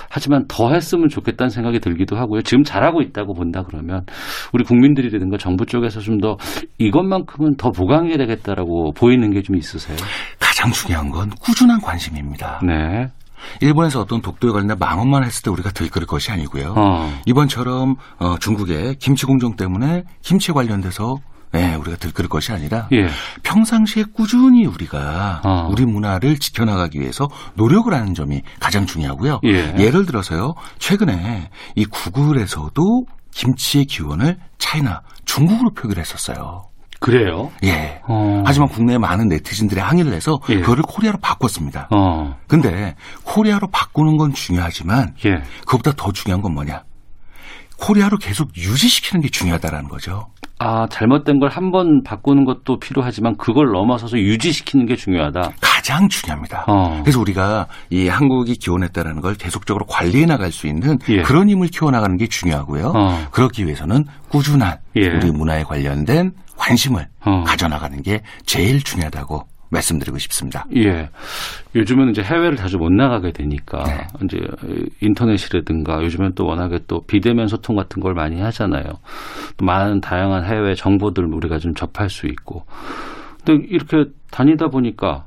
[0.09, 2.41] 하지만 더 했으면 좋겠다는 생각이 들기도 하고요.
[2.43, 4.05] 지금 잘하고 있다고 본다 그러면
[4.53, 6.35] 우리 국민들이라든가 정부 쪽에서 좀 더
[6.79, 9.95] 이것만큼은 더 보강해야 되겠다라고 보이는 게 좀 있으세요?
[10.39, 12.59] 가장 중요한 건 꾸준한 관심입니다.
[12.65, 13.07] 네.
[13.61, 16.73] 일본에서 어떤 독도에 관련된 망언만 했을 때 우리가 들끓을 것이 아니고요.
[16.75, 17.09] 어.
[17.27, 21.17] 이번처럼 어, 중국의 김치 공정 때문에 김치에 관련돼서
[21.51, 23.07] 네, 우리가 들끓을 것이 아니라 예.
[23.43, 25.67] 평상시에 꾸준히 우리가 어.
[25.71, 29.41] 우리 문화를 지켜나가기 위해서 노력을 하는 점이 가장 중요하고요.
[29.45, 29.75] 예.
[29.77, 30.55] 예를 들어서요.
[30.79, 36.67] 최근에 이 구글에서도 김치의 기원을 China 중국으로 표기를 했었어요.
[36.99, 37.51] 그래요?
[37.63, 38.01] 예.
[38.07, 38.41] 어.
[38.45, 40.59] 하지만 국내 많은 네티즌들이 항의를 해서 예.
[40.59, 41.87] 그거를 Korea로 바꿨습니다.
[41.91, 42.35] 어.
[42.47, 45.43] 근데 Korea로 바꾸는 건 중요하지만 예.
[45.61, 46.83] 그것보다 더 중요한 건 뭐냐?
[47.79, 50.29] 코리아로 계속 유지시키는 게 중요하다라는 거죠.
[50.59, 55.51] 아, 잘못된 걸 한 번 바꾸는 것도 필요하지만 그걸 넘어서서 유지시키는 게 중요하다.
[55.61, 56.65] 가장 중요합니다.
[56.67, 56.99] 어.
[57.03, 61.21] 그래서 우리가 이 한국이 기원했다라는 걸 계속적으로 관리해 나갈 수 있는 예.
[61.21, 62.93] 그런 힘을 키워나가는 게 중요하고요.
[62.95, 63.27] 어.
[63.31, 65.07] 그렇기 위해서는 꾸준한 예.
[65.07, 67.43] 우리 문화에 관련된 관심을 어.
[67.43, 70.65] 가져나가는 게 제일 중요하다고 말씀드리고 싶습니다.
[70.75, 71.09] 예.
[71.75, 74.07] 요즘은 이제 해외를 자주 못 나가게 되니까 네.
[74.23, 74.39] 이제
[75.01, 78.83] 인터넷이라든가 요즘엔 또 워낙에 또 비대면 소통 같은 걸 많이 하잖아요.
[79.57, 82.65] 또 많은 다양한 해외 정보들을 우리가 좀 접할 수 있고.
[83.45, 85.26] 근데 이렇게 다니다 보니까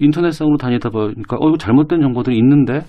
[0.00, 2.84] 인터넷상으로 다니다 보니까 어 이거 잘못된 정보들이 있는데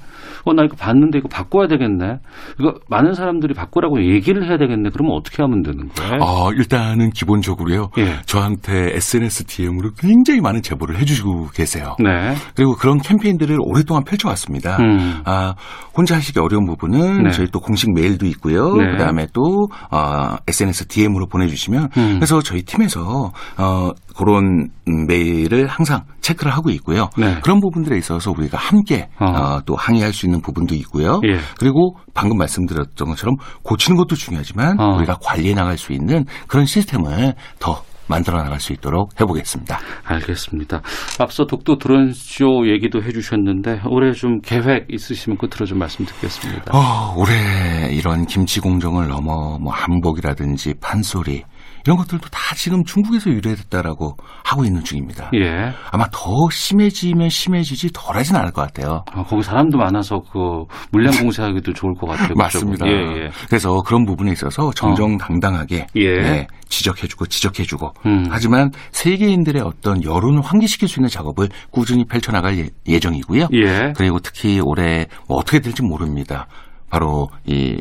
[0.45, 2.17] 어 나 이거 봤는데 이거 바꿔야 되겠네.
[2.59, 4.89] 이거 많은 사람들이 바꾸라고 얘기를 해야 되겠네.
[4.91, 6.17] 그러면 어떻게 하면 되는 거예요?
[6.21, 7.89] 어, 일단은 기본적으로요.
[7.97, 8.17] 예.
[8.25, 11.95] 저한테 SNS DM으로 굉장히 많은 제보를 해주시고 계세요.
[11.99, 12.35] 네.
[12.55, 14.77] 그리고 그런 캠페인들을 오랫동안 펼쳐왔습니다.
[14.79, 15.21] 음.
[15.25, 15.55] 아
[15.95, 17.31] 혼자 하시기 어려운 부분은 네.
[17.31, 18.73] 저희 또 공식 메일도 있고요.
[18.75, 18.91] 네.
[18.91, 22.13] 그다음에 또 어, SNS DM으로 보내주시면 음.
[22.15, 24.69] 그래서 저희 팀에서 어, 그런
[25.07, 26.98] 메일을 항상 체크를 하고 있고요.
[27.17, 27.39] 네.
[27.41, 29.25] 그런 부분들에 있어서 우리가 함께 어.
[29.25, 31.21] 어, 또 항의할 수 있는 부분도 있고요.
[31.25, 31.37] 예.
[31.57, 34.97] 그리고 방금 말씀드렸던 것처럼 고치는 것도 중요하지만 어.
[34.97, 39.79] 우리가 관리해 나갈 수 있는 그런 시스템을 더 만들어 나갈 수 있도록 해보겠습니다.
[40.03, 40.81] 알겠습니다.
[41.19, 46.75] 앞서 독도 드론쇼 얘기도 해주셨는데 올해 좀 계획 있으시면 끝으로 좀 말씀 듣겠습니다.
[46.75, 51.43] 어, 올해 이런 김치 공정을 넘어 뭐 한복이라든지 판소리
[51.85, 55.31] 이런 것들도 다 지금 중국에서 유래됐다라고 하고 있는 중입니다.
[55.35, 55.71] 예.
[55.91, 59.03] 아마 더 심해지면 심해지지 덜하진 않을 것 같아요.
[59.11, 62.33] 아, 거기 사람도 많아서 그 물량 공세하기도 좋을 것 같아요.
[62.35, 62.87] 맞습니다.
[62.87, 63.29] 예, 예.
[63.47, 65.85] 그래서 그런 부분에 있어서 정정당당하게 어.
[65.95, 66.21] 예.
[66.21, 68.27] 네, 지적해주고 지적해주고 음.
[68.29, 73.47] 하지만 세계인들의 어떤 여론을 환기시킬 수 있는 작업을 꾸준히 펼쳐나갈 예, 예정이고요.
[73.53, 73.93] 예.
[73.95, 76.47] 그리고 특히 올해 뭐 어떻게 될지 모릅니다.
[76.89, 77.77] 바로 이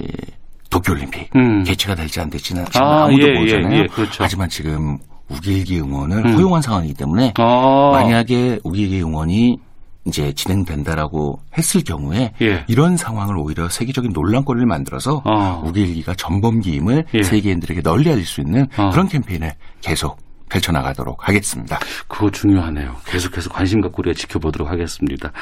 [0.71, 1.63] 도쿄올림픽 음.
[1.65, 3.83] 개최가 될지 안 될지는 지금 아, 무도 예, 예, 모르잖아요.
[3.83, 4.23] 예, 그렇죠.
[4.23, 6.35] 하지만 지금 우길기 응원을 음.
[6.35, 7.91] 허용한 상황이기 때문에 아.
[7.93, 9.59] 만약에 우길기 응원이
[10.07, 12.65] 이제 진행된다라고 했을 경우에 예.
[12.67, 15.63] 이런 상황을 오히려 세계적인 논란거리를 만들어서 아.
[15.65, 17.23] 우길기가 전범기임을 예.
[17.23, 18.91] 세계인들에게 널리 알릴 수 있는 아.
[18.91, 19.53] 그런 캠페인을
[19.83, 20.17] 계속
[20.49, 21.79] 펼쳐나가도록 하겠습니다.
[22.09, 22.97] 그거 중요하네요.
[23.07, 25.33] 계속해서 관심 갖고 우리가 지켜보도록 하겠습니다.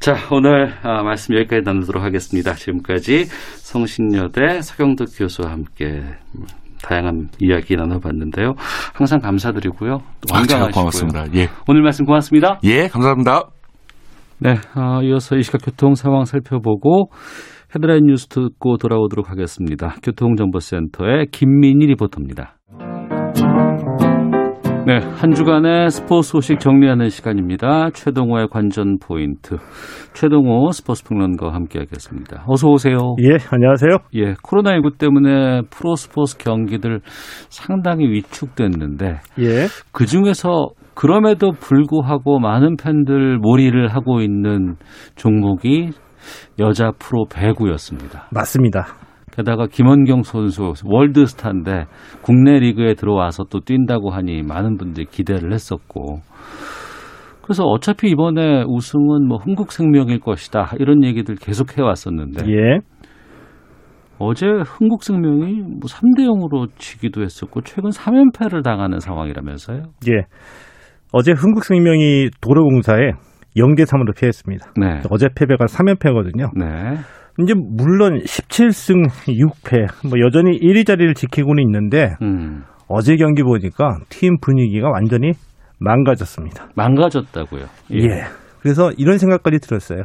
[0.00, 2.54] 자, 오늘 아, 말씀 여기까지 나누도록 하겠습니다.
[2.54, 6.02] 지금까지 성신여대 서경덕 교수와 함께
[6.82, 8.54] 다양한 이야기 나눠봤는데요.
[8.92, 9.98] 항상 감사드리고요.
[10.30, 10.64] 건강하시고요.
[10.64, 11.24] 아, 고맙습니다.
[11.34, 11.48] 예.
[11.66, 12.60] 오늘 말씀 고맙습니다.
[12.64, 13.44] 예, 감사합니다.
[14.38, 17.10] 네, 어, 이어서 이 시각 교통 상황 살펴보고
[17.74, 19.96] 헤드라인 뉴스 듣고 돌아오도록 하겠습니다.
[20.02, 22.56] 교통정보센터의 김민희 리포터입니다.
[24.86, 27.88] 네, 한 주간의 스포츠 소식 정리하는 시간입니다.
[27.94, 29.56] 최동호의 관전 포인트.
[30.12, 32.44] 최동호 스포츠 평론가와 함께하겠습니다.
[32.46, 32.98] 어서 오세요.
[33.22, 33.96] 예, 안녕하세요.
[34.16, 37.00] 예, 코로나19 때문에 프로 스포츠 경기들
[37.48, 44.74] 상당히 위축됐는데, 예, 그 중에서 그럼에도 불구하고 많은 팬들 몰이를 하고 있는
[45.16, 45.92] 종목이
[46.60, 48.28] 여자 프로 배구였습니다.
[48.30, 48.86] 맞습니다.
[49.36, 51.86] 게다가 김원경 선수 월드스타인데
[52.22, 56.20] 국내 리그에 들어와서 또 뛴다고 하니 많은 분들이 기대를 했었고
[57.42, 62.78] 그래서 어차피 이번에 우승은 뭐 흥국생명일 것이다 이런 얘기들 계속 해왔었는데 예.
[64.18, 69.82] 어제 흥국생명이 뭐 3대 0으로 지기도 했었고 최근 3연패를 당하는 상황이라면서요?
[70.08, 70.26] 예.
[71.12, 73.12] 어제 흥국생명이 도로공사에
[73.56, 74.72] 0대 3으로 패했습니다.
[74.76, 75.02] 네.
[75.10, 76.50] 어제 패배가 3연패거든요.
[76.56, 76.96] 네.
[77.40, 82.62] 이제 물론 17승 6패 뭐 여전히 1위 자리를 지키고는 있는데 음.
[82.88, 85.32] 어제 경기 보니까 팀 분위기가 완전히
[85.80, 86.68] 망가졌습니다.
[86.76, 87.64] 망가졌다고요?
[87.92, 87.98] 예.
[87.98, 88.22] 예.
[88.60, 90.04] 그래서 이런 생각까지 들었어요.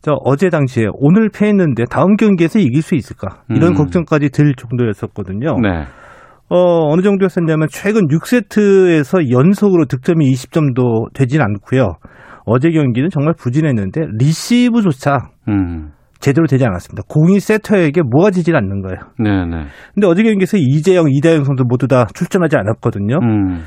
[0.00, 3.42] 저 어제 당시에 오늘 패했는데 다음 경기에서 이길 수 있을까?
[3.50, 3.74] 이런 음.
[3.74, 5.58] 걱정까지 들 정도였었거든요.
[5.62, 5.84] 네.
[6.48, 11.94] 어, 어느 정도였었냐면 최근 6세트에서 연속으로 득점이 20점도 되진 않고요.
[12.44, 15.92] 어제 경기는 정말 부진했는데 리시브조차 음.
[16.22, 17.02] 제대로 되지 않았습니다.
[17.08, 19.00] 공이 세터에게 모아지질 않는 거예요.
[19.18, 19.66] 네네.
[19.94, 23.18] 근데 어제 경기에서 이재영, 이다영 선수 모두 다 출전하지 않았거든요.
[23.20, 23.62] 음.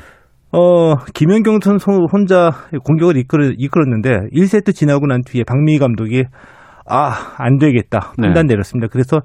[0.52, 2.50] 어, 김연경 선수 혼자
[2.84, 6.24] 공격을 이끌, 이끌었는데 1세트 지나고 난 뒤에 박미희 감독이
[6.88, 8.12] 아, 안 되겠다.
[8.16, 8.28] 네.
[8.28, 8.54] 판단 네.
[8.54, 8.88] 내렸습니다.
[8.90, 9.20] 그래서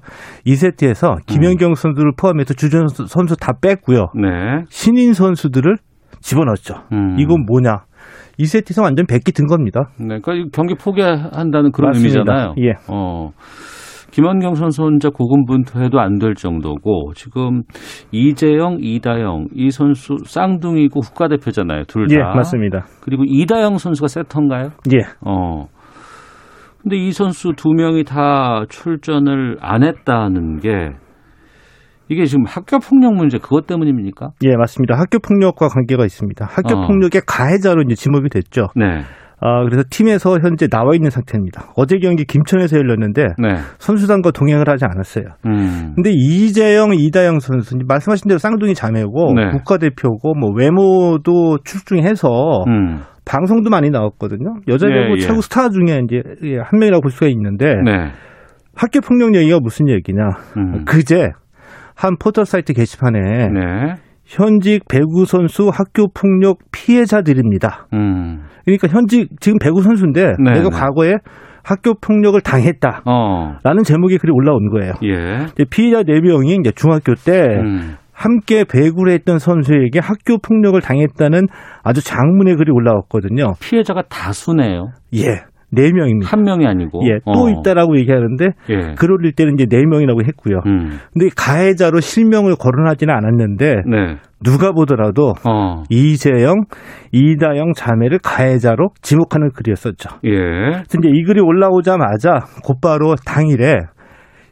[0.46, 1.74] 2세트에서 김연경 음.
[1.74, 4.08] 선수를 포함해서 주전 선수 다 뺐고요.
[4.14, 4.64] 네.
[4.68, 5.76] 신인 선수들을
[6.20, 6.74] 집어넣었죠.
[6.92, 7.16] 음.
[7.18, 7.84] 이건 뭐냐?
[8.38, 9.90] 2세트에서 완전 백기 든 겁니다.
[9.98, 12.18] 네, 그러니까 경기 포기한다는 그런 맞습니다.
[12.18, 12.54] 의미잖아요.
[12.58, 12.72] 예.
[12.88, 13.30] 어.
[14.10, 17.62] 김원경 선수 혼자 고군분투해도 안 될 정도고 지금
[18.10, 21.84] 이재영, 이다영 이 선수 쌍둥이고 국가대표잖아요.
[21.84, 22.14] 둘 다.
[22.14, 22.84] 예, 맞습니다.
[23.00, 24.68] 그리고 이다영 선수가 세터인가요?
[24.92, 24.98] 예.
[25.24, 25.66] 어.
[26.82, 30.90] 근데 이 선수 두 명이 다 출전을 안 했다는 게
[32.08, 34.30] 이게 지금 학교 폭력 문제 그것 때문입니까?
[34.44, 34.98] 예, 맞습니다.
[34.98, 36.46] 학교 폭력과 관계가 있습니다.
[36.48, 36.86] 학교 어.
[36.86, 38.68] 폭력의 가해자로 이제 지목이 됐죠.
[38.76, 39.02] 네.
[39.44, 41.72] 아, 그래서 팀에서 현재 나와 있는 상태입니다.
[41.74, 43.56] 어제 경기 김천에서 열렸는데 네.
[43.78, 45.24] 선수단과 동행을 하지 않았어요.
[45.46, 45.92] 음.
[45.96, 49.50] 근데 이재영, 이다영 선수 말씀하신 대로 쌍둥이 자매고 네.
[49.50, 52.28] 국가대표고 뭐 외모도 출중해서
[52.68, 53.00] 음.
[53.24, 54.60] 방송도 많이 나왔거든요.
[54.68, 55.20] 여자 배구 예, 예.
[55.20, 56.22] 최고 스타 중에 이제
[56.62, 58.12] 한 명이라고 볼 수가 있는데 네.
[58.76, 60.22] 학교 폭력 얘기가 무슨 얘기냐?
[60.56, 60.84] 음.
[60.84, 61.30] 그제
[61.94, 63.94] 한 포털 사이트 게시판에 네.
[64.24, 67.86] 현직 배구 선수 학교 폭력 피해자들입니다.
[67.92, 68.44] 음.
[68.64, 70.70] 그러니까 현직 지금 배구 선수인데 네, 내가 네.
[70.70, 71.12] 과거에
[71.64, 73.58] 학교 폭력을 당했다라는 어.
[73.84, 74.94] 제목이 글이 올라온 거예요.
[75.04, 75.46] 예.
[75.70, 77.96] 피해자 4 명이 이제 중학교 때 음.
[78.12, 81.46] 함께 배구를 했던 선수에게 학교 폭력을 당했다는
[81.82, 83.54] 아주 장문의 글이 올라왔거든요.
[83.60, 84.90] 피해자가 다수네요.
[85.14, 85.42] 예.
[85.74, 86.30] 네 명입니다.
[86.30, 87.00] 한 명이 아니고.
[87.06, 87.50] 예, 또 어.
[87.50, 88.94] 있다라고 얘기하는데 예.
[88.96, 90.60] 글 올릴 때는 이제 네 명이라고 했고요.
[90.66, 90.98] 음.
[91.12, 94.16] 근데 가해자로 실명을 거론하지는 않았는데 네.
[94.44, 95.82] 누가 보더라도 어.
[95.88, 96.64] 이재영,
[97.12, 100.18] 이다영 자매를 가해자로 지목하는 글이었었죠.
[100.24, 100.30] 예.
[100.30, 103.76] 그래서 이제 이 글이 올라오자마자 곧바로 당일에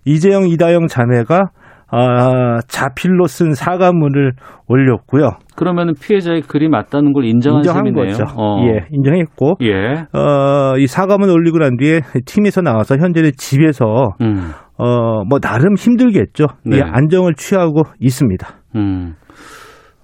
[0.07, 1.51] 이재영, 이다영 자매가
[1.91, 4.33] 아, 자필로 쓴 사과문을
[4.69, 5.33] 올렸고요.
[5.57, 8.07] 그러면 피해자의 글이 맞다는 걸 인정한, 인정한 셈이네요.
[8.07, 8.25] 거죠.
[8.37, 8.65] 어.
[8.67, 10.07] 예, 인정했고, 예.
[10.17, 14.53] 어, 이 사과문 올리고 난 뒤에 팀에서 나와서 현재는 집에서 음.
[14.77, 16.47] 어, 뭐 나름 힘들겠죠.
[16.65, 16.79] 네.
[16.79, 18.49] 예, 안정을 취하고 있습니다.
[18.77, 19.15] 음.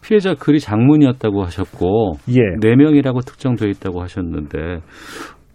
[0.02, 2.40] 피해자 글이 장문이었다고 하셨고, 예.
[2.60, 4.80] 4명이라고 특정되어 있다고 하셨는데,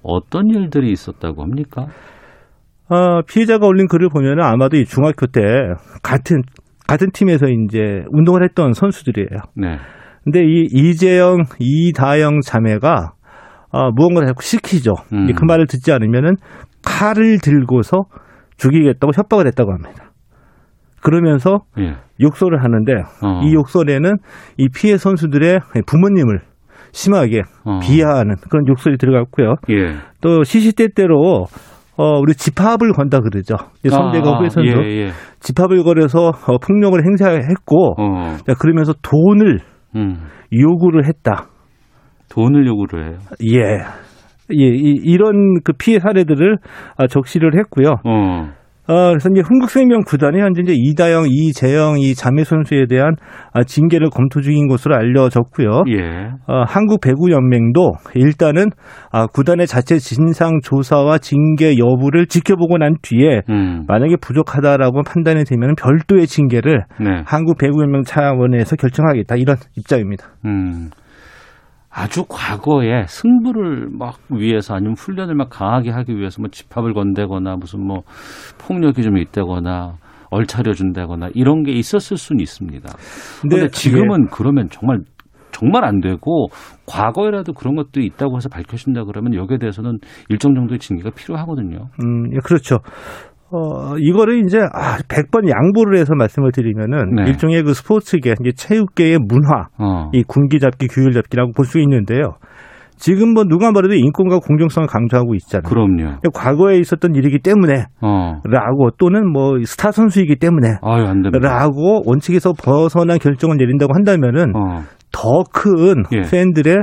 [0.04, 1.86] 어떤 일들이 있었다고 합니까?
[2.92, 5.42] 어, 피해자가 올린 글을 보면은 아마도 이 중학교 때
[6.04, 6.42] 같은
[6.88, 9.30] 같은 팀에서 이제 운동을 했던 선수들이에요.
[9.56, 9.78] 네.
[10.26, 13.14] 근데 이 이재영, 이다영 자매가
[13.72, 14.92] 어, 무언가를 자꾸 시키죠.
[15.14, 15.34] 음.
[15.34, 16.36] 그 말을 듣지 않으면은
[16.84, 18.04] 칼을 들고서
[18.58, 20.12] 죽이겠다고 협박을 했다고 합니다.
[21.02, 21.96] 그러면서 예.
[22.20, 23.42] 욕설을 하는데 어.
[23.44, 24.18] 이 욕설에는
[24.58, 26.42] 이 피해 선수들의 부모님을
[26.92, 27.80] 심하게 어.
[27.80, 29.56] 비하하는 그런 욕설이 들어갔고요.
[29.70, 29.96] 예.
[30.20, 31.46] 또 시시때때로
[32.02, 33.56] 어, 우리 집합을 건다 그러죠.
[33.88, 35.10] 선대가 아, 후에선도 예, 예.
[35.40, 38.38] 집합을 걸어서 어, 폭력을 행사했고, 어.
[38.38, 39.60] 자, 그러면서 돈을
[39.96, 40.16] 음.
[40.52, 41.46] 요구를 했다.
[42.32, 43.20] 돈을 요구를 해요?
[43.44, 43.58] 예.
[44.54, 46.58] 예, 이, 이런 그 피해 사례들을
[46.98, 47.98] 아, 적시를 했고요.
[48.04, 48.50] 어.
[48.92, 53.16] 어, 그래서 이제 흥국생명 구단이 현재 이제 이다영, 이재영 이 자매 선수에 대한
[53.54, 55.84] 아, 징계를 검토 중인 것으로 알려졌고요.
[55.88, 56.32] 예.
[56.46, 58.66] 어, 한국 배구 연맹도 일단은
[59.14, 63.86] 아, 구단의 자체 진상 조사와 징계 여부를 지켜보고 난 뒤에 음.
[63.88, 67.24] 만약에 부족하다라고 판단이 되면 별도의 징계를 네.
[67.26, 70.26] 한국 배구 연맹 차원에서 결정하겠다 이런 입장입니다.
[70.44, 70.90] 음.
[71.94, 77.86] 아주 과거에 승부를 막 위해서 아니면 훈련을 막 강하게 하기 위해서 뭐 집합을 건대거나 무슨
[77.86, 78.04] 뭐
[78.58, 79.96] 폭력이 좀 있다거나
[80.30, 82.90] 얼차려 준다거나 이런 게 있었을 수는 있습니다.
[83.42, 84.30] 근데 지금은 예.
[84.32, 85.00] 그러면 정말
[85.52, 86.48] 정말 안 되고
[86.88, 90.00] 과거에라도 그런 것도 있다고 해서 밝혀진다 그러면 여기에 대해서는
[90.30, 91.90] 일정 정도의 징계가 필요하거든요.
[92.02, 92.80] 음, 예, 그렇죠.
[93.52, 97.24] 어, 이거를 이제 아, 100번 양보를 해서 말씀을 드리면은 네.
[97.30, 100.10] 일종의 그 스포츠계, 이제 체육계의 문화, 어.
[100.14, 102.36] 이 군기 잡기, 규율 잡기라고 볼 수 있는데요.
[102.98, 105.64] 지금 뭐 누가 말해도 인권과 공정성을 강조하고 있잖아요.
[105.68, 106.20] 그럼요.
[106.34, 108.42] 과거에 있었던 일이기 때문에 어.
[108.44, 111.40] 라고 또는 뭐 스타 선수이기 때문에 아유, 안 됩니다.
[111.40, 114.84] 라고 원칙에서 벗어난 결정을 내린다고 한다면은 어.
[115.12, 116.22] 더큰 예.
[116.30, 116.78] 팬들의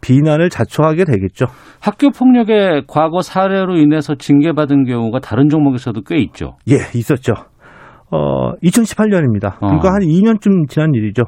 [0.00, 1.46] 비난을 자초하게 되겠죠.
[1.80, 6.56] 학교 폭력의 과거 사례로 인해서 징계받은 경우가 다른 종목에서도 꽤 있죠.
[6.70, 7.34] 예, 있었죠.
[8.10, 9.54] 어, 2018년입니다.
[9.56, 9.66] 어.
[9.66, 11.24] 그러니까 한 2년쯤 지난 일이죠.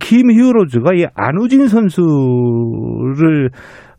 [0.00, 3.50] 킴 히어로즈가 이 안우진 선수를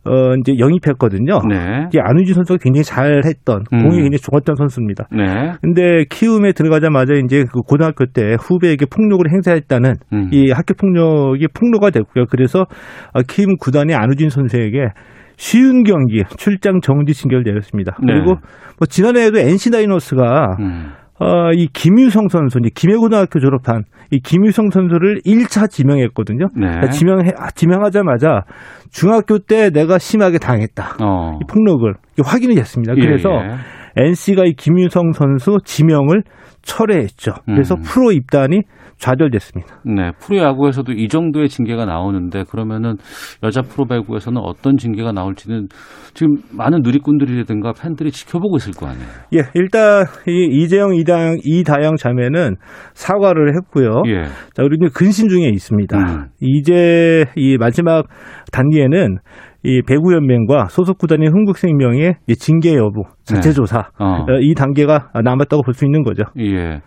[0.04, 1.40] 어, 이제 영입했거든요.
[1.48, 1.86] 네.
[1.88, 3.78] 이제 안우진 선수가 굉장히 잘했던 음.
[3.82, 5.08] 공이 굉장히 좋았던 선수입니다.
[5.12, 5.52] 네.
[5.60, 10.28] 근데 키움에 들어가자마자 이제 그 고등학교 때 후배에게 폭력을 행사했다는 음.
[10.32, 12.26] 이 학교 폭력이 폭로가 됐고요.
[12.30, 12.66] 그래서
[13.12, 14.88] 어, 키움 구단이 안우진 선수에게
[15.36, 17.96] 쉬운 경기 출장 정지 신결 내렸습니다.
[18.02, 18.12] 네.
[18.12, 18.36] 그리고
[18.78, 20.92] 뭐 지난해에도 NC 다이노스가 음.
[21.20, 26.46] 어, 이 김유성 선수, 이제 김해고등학교 졸업한 이 김유성 선수를 1차 지명했거든요.
[26.54, 26.66] 네.
[26.66, 28.42] 그러니까 지명해, 지명하자마자
[28.90, 30.96] 중학교 때 내가 심하게 당했다.
[31.02, 31.38] 어.
[31.42, 31.92] 이 폭력을
[32.24, 32.94] 확인이 됐습니다.
[32.96, 34.08] 예, 그래서 예, 예.
[34.08, 36.22] NC가 이 김유성 선수 지명을
[36.62, 37.32] 철회했죠.
[37.46, 37.82] 그래서 음.
[37.82, 38.62] 프로 입단이
[38.98, 39.80] 좌절됐습니다.
[39.84, 42.96] 네, 프로야구에서도 이 정도의 징계가 나오는데 그러면은
[43.42, 45.68] 여자 프로배구에서는 어떤 징계가 나올지는
[46.14, 49.06] 지금 많은 누리꾼들이라든가 팬들이 지켜보고 있을 거 아니에요.
[49.34, 52.56] 예, 일단 이 이재영 이다영 이다영 자매는
[52.94, 54.02] 사과를 했고요.
[54.08, 54.24] 예.
[54.54, 55.98] 자, 우리는 근신 중에 있습니다.
[55.98, 56.26] 음.
[56.40, 58.06] 이제 이 마지막
[58.52, 59.18] 단계에는
[59.64, 64.04] 이 배구연맹과 소속 구단인 흥국생명의 징계 여부, 자체 조사 네.
[64.04, 64.38] 어.
[64.40, 66.24] 이 단계가 남았다고 볼 수 있는 거죠.
[66.38, 66.80] 예.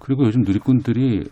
[0.00, 1.24] 그리고 요즘 누리꾼들이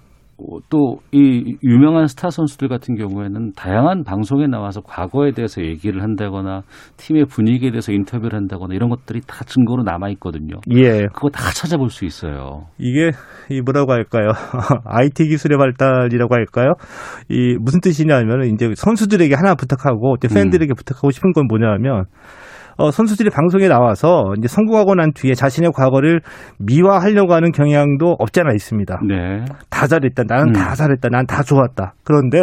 [0.68, 6.62] 또 이 유명한 스타 선수들 같은 경우에는 다양한 방송에 나와서 과거에 대해서 얘기를 한다거나
[6.98, 10.56] 팀의 분위기에 대해서 인터뷰를 한다거나 이런 것들이 다 증거로 남아 있거든요.
[10.74, 11.06] 예.
[11.12, 12.66] 그거 다 찾아볼 수 있어요.
[12.78, 13.12] 이게
[13.50, 14.32] 이 뭐라고 할까요?
[14.84, 16.74] IT 기술의 발달이라고 할까요?
[17.30, 20.76] 이 무슨 뜻이냐면 이제 선수들에게 하나 부탁하고 팬들에게 음.
[20.76, 22.04] 부탁하고 싶은 건 뭐냐면
[22.76, 26.20] 어, 선수들이 방송에 나와서 이제 성공하고 난 뒤에 자신의 과거를
[26.58, 29.00] 미화하려고 하는 경향도 없잖아 있습니다.
[29.08, 29.44] 네.
[29.70, 30.24] 다 잘했다.
[30.26, 30.52] 나는 음.
[30.52, 31.08] 다 잘했다.
[31.08, 31.94] 난 다 좋았다.
[32.04, 32.38] 그런데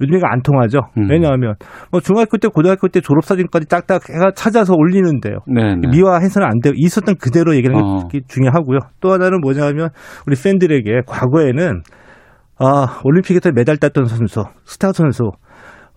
[0.00, 0.80] 요즘에가 안 통하죠.
[0.96, 1.10] 음.
[1.10, 1.54] 왜냐하면
[1.92, 5.40] 뭐 중학교 때 고등학교 때 졸업 사진까지 딱딱 해가 찾아서 올리는데요.
[5.46, 5.76] 네네.
[5.82, 5.88] 네.
[5.90, 6.72] 미화해서는 안 돼요.
[6.76, 8.08] 있었던 그대로 얘기하는 어.
[8.08, 8.78] 게 중요하고요.
[9.00, 9.90] 또 하나는 뭐냐면
[10.26, 11.82] 우리 팬들에게 과거에는
[12.58, 15.30] 아 올림픽에서 메달 땄던 선수, 스타 선수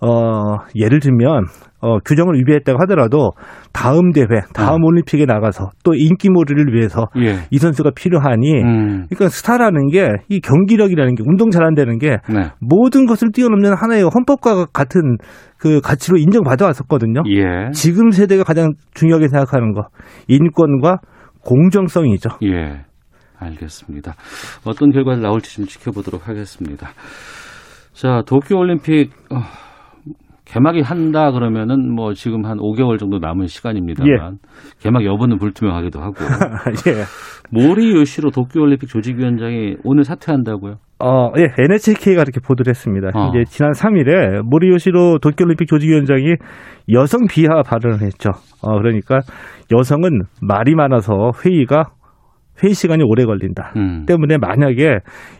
[0.02, 1.46] 어, 예를 들면
[1.84, 3.32] 어, 규정을 위배했다고 하더라도
[3.74, 4.88] 다음 대회, 다음 어.
[4.88, 7.40] 올림픽에 나가서 또 인기몰이를 위해서 예.
[7.52, 9.06] 이 선수가 필요하니 음.
[9.10, 12.52] 그러니까 스타라는 게 이 경기력이라는 게 운동 잘한다는 게 네.
[12.60, 15.18] 모든 것을 뛰어넘는 하나의 헌법과 같은
[15.58, 17.24] 그 가치로 인정받아 왔었거든요.
[17.30, 17.72] 예.
[17.72, 19.88] 지금 세대가 가장 중요하게 생각하는 거
[20.28, 20.98] 인권과
[21.44, 22.30] 공정성이죠.
[22.44, 22.84] 예.
[23.40, 24.14] 알겠습니다.
[24.66, 26.90] 어떤 결과가 나올지 좀 지켜보도록 하겠습니다.
[27.94, 29.42] 자, 도쿄올림픽 어,
[30.46, 34.38] 개막이 한다 그러면은 뭐 지금 한 5개월 정도 남은 시간입니다만 예.
[34.82, 36.16] 개막 여부는 불투명하기도 하고
[36.88, 37.04] 예.
[37.50, 40.76] 모리 요시로 도쿄올림픽 조직위원장이 오늘 사퇴한다고요?
[41.00, 43.10] 어, 예, NHK가 이렇게 보도를 했습니다.
[43.14, 43.30] 어.
[43.30, 46.36] 이제 지난 3일에 모리 요시로 도쿄올림픽 조직위원장이
[46.94, 48.32] 여성 비하 발언을 했죠.
[48.62, 49.20] 어, 그러니까
[49.72, 51.92] 여성은 말이 많아서 회의가
[52.62, 53.74] 회의 시간이 오래 걸린다.
[53.76, 54.06] 음.
[54.06, 55.00] 때문에 만약에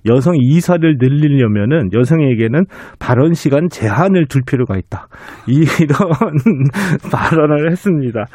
[0.10, 2.66] 여성 이사를 늘리려면은 여성에게는
[3.00, 5.08] 발언 시간 제한을 둘 필요가 있다.
[5.48, 6.10] 이런
[7.12, 8.26] 발언을 했습니다.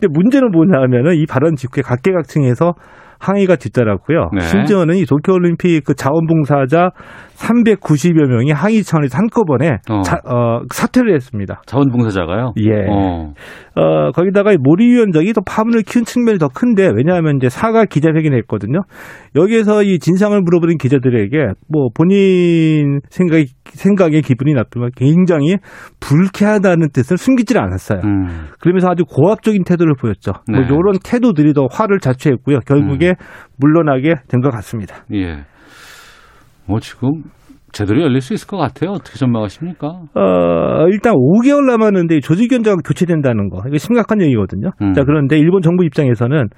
[0.00, 2.74] 근데 문제는 뭐냐면은 이 발언 직후에 각계각층에서
[3.22, 4.30] 항의가 뒤따랐고요.
[4.34, 4.40] 네.
[4.40, 6.90] 심지어는 이 도쿄올림픽 그 자원봉사자
[7.36, 10.02] 390여 명이 항의 차원에서 한꺼번에 어.
[10.02, 11.62] 자, 어, 사퇴를 했습니다.
[11.66, 12.52] 자원봉사자가요?
[12.58, 12.86] 예.
[12.88, 13.32] 어.
[13.74, 18.80] 어 거기다가 모리 위원장이 또 파문을 키운 측면이 더 큰데 왜냐하면 이제 사과 기자회견을 했거든요.
[19.34, 25.56] 여기에서 이 진상을 물어보는 기자들에게 뭐 본인 생각이 생각에 기분이 나쁘면 굉장히
[26.00, 28.00] 불쾌하다는 뜻을 숨기질 않았어요.
[28.04, 28.48] 음.
[28.60, 30.32] 그러면서 아주 고압적인 태도를 보였죠.
[30.50, 30.66] 뭐 네.
[30.68, 32.58] 뭐 이런 태도들이 더 화를 자초했고요.
[32.66, 33.14] 결국에 음.
[33.56, 34.96] 물러나게 된 것 같습니다.
[35.14, 35.44] 예.
[36.66, 37.10] 뭐 지금
[37.72, 38.90] 제대로 열릴 수 있을 것 같아요.
[38.92, 39.88] 어떻게 전망하십니까?
[39.88, 43.62] 어, 일단 5개월 남았는데 조직위원장 교체된다는 거.
[43.66, 44.70] 이거 심각한 얘기거든요.
[44.82, 44.92] 음.
[44.92, 46.48] 자, 그런데 일본 정부 입장에서는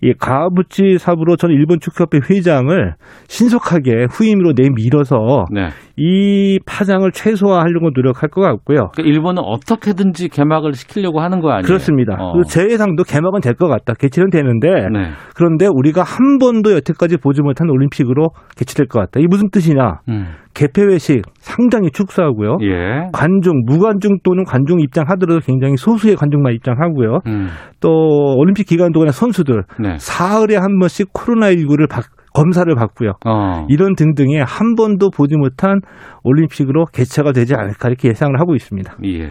[0.00, 2.94] 이 가부치 사부로 전 일본 축구협회 회장을
[3.26, 5.68] 신속하게 후임으로 내밀어서 네.
[5.98, 8.90] 이 파장을 최소화하려고 노력할 것 같고요.
[8.94, 11.66] 그러니까 일본은 어떻게든지 개막을 시키려고 하는 거 아니에요?
[11.66, 12.16] 그렇습니다.
[12.18, 12.40] 어.
[12.44, 13.94] 제 예상도 개막은 될 것 같다.
[13.94, 15.10] 개최는 되는데 네.
[15.34, 19.18] 그런데 우리가 한 번도 여태까지 보지 못한 올림픽으로 개최될 것 같다.
[19.18, 20.00] 이게 무슨 뜻이냐?
[20.08, 20.26] 음.
[20.54, 22.58] 개폐 회식 상당히 축소하고요.
[22.62, 23.08] 예.
[23.12, 27.20] 관중, 무관중 또는 관중 입장하더라도 굉장히 소수의 관중만 입장하고요.
[27.26, 27.48] 음.
[27.80, 27.90] 또
[28.36, 29.96] 올림픽 기간 동안에 선수들 네.
[29.98, 33.12] 사흘에 한 번씩 코로나 19를 박, 검사를 받고요.
[33.24, 33.66] 어.
[33.68, 35.80] 이런 등등의 한 번도 보지 못한
[36.22, 38.96] 올림픽으로 개최가 되지 않을까 이렇게 예상을 하고 있습니다.
[39.04, 39.30] 예.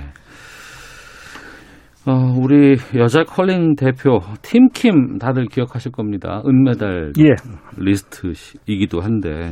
[2.05, 6.41] 어, 우리 여자 컬링 대표 팀킴 다들 기억하실 겁니다.
[6.47, 7.35] 은메달 예.
[7.77, 9.51] 리스트이기도 한데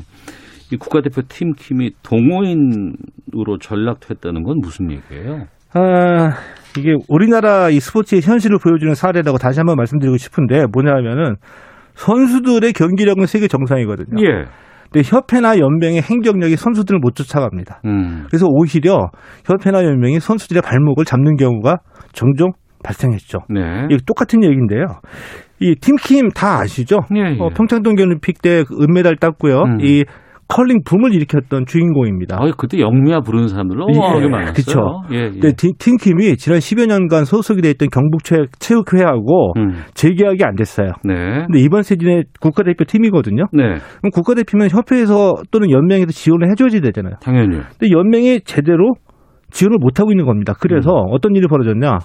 [0.71, 5.45] 이 국가대표 팀킴이 동호인으로 전락됐다는 건 무슨 얘기예요?
[5.73, 6.29] 아,
[6.77, 11.35] 이게 우리나라 이 스포츠의 현실을 보여주는 사례라고 다시 한번 말씀드리고 싶은데 뭐냐면은
[11.95, 14.21] 선수들의 경기력은 세계 정상이거든요.
[14.21, 14.45] 예.
[14.91, 17.81] 근데 협회나 연맹의 행정력이 선수들을 못 쫓아갑니다.
[17.85, 18.25] 음.
[18.29, 19.09] 그래서 오히려
[19.45, 21.77] 협회나 연맹이 선수들의 발목을 잡는 경우가
[22.13, 22.51] 종종
[22.83, 23.39] 발생했죠.
[23.49, 23.87] 네.
[23.89, 24.85] 이게 똑같은 얘기인데요.
[25.59, 26.99] 이 팀킴 다 아시죠?
[27.15, 27.37] 예, 예.
[27.39, 29.63] 어, 평창동 올림픽 때 은메달 땄고요.
[29.63, 29.77] 음.
[29.81, 30.03] 이
[30.47, 32.37] 컬링 붐을 일으켰던 주인공입니다.
[32.39, 34.53] 아, 그때 영미야 부르는 사람들 어마어마하게 예, 많았어요.
[34.53, 35.01] 그렇죠.
[35.11, 35.51] 예, 예.
[35.51, 39.71] 팀킴이 지난 10여 년간 소속이 돼 있던 경북체육회하고 음.
[39.95, 40.91] 재계약이 안 됐어요.
[41.03, 41.45] 네.
[41.47, 43.45] 근데 이번 시즌에 국가대표 팀이거든요.
[43.53, 43.63] 네.
[43.63, 47.15] 그럼 국가대표면 협회에서 또는 연맹에서 지원을 해줘야 되잖아요.
[47.21, 47.61] 당연히.
[47.79, 48.93] 근데 연맹이 제대로
[49.49, 50.53] 지원을 못 하고 있는 겁니다.
[50.59, 51.07] 그래서 음.
[51.11, 51.97] 어떤 일이 벌어졌냐?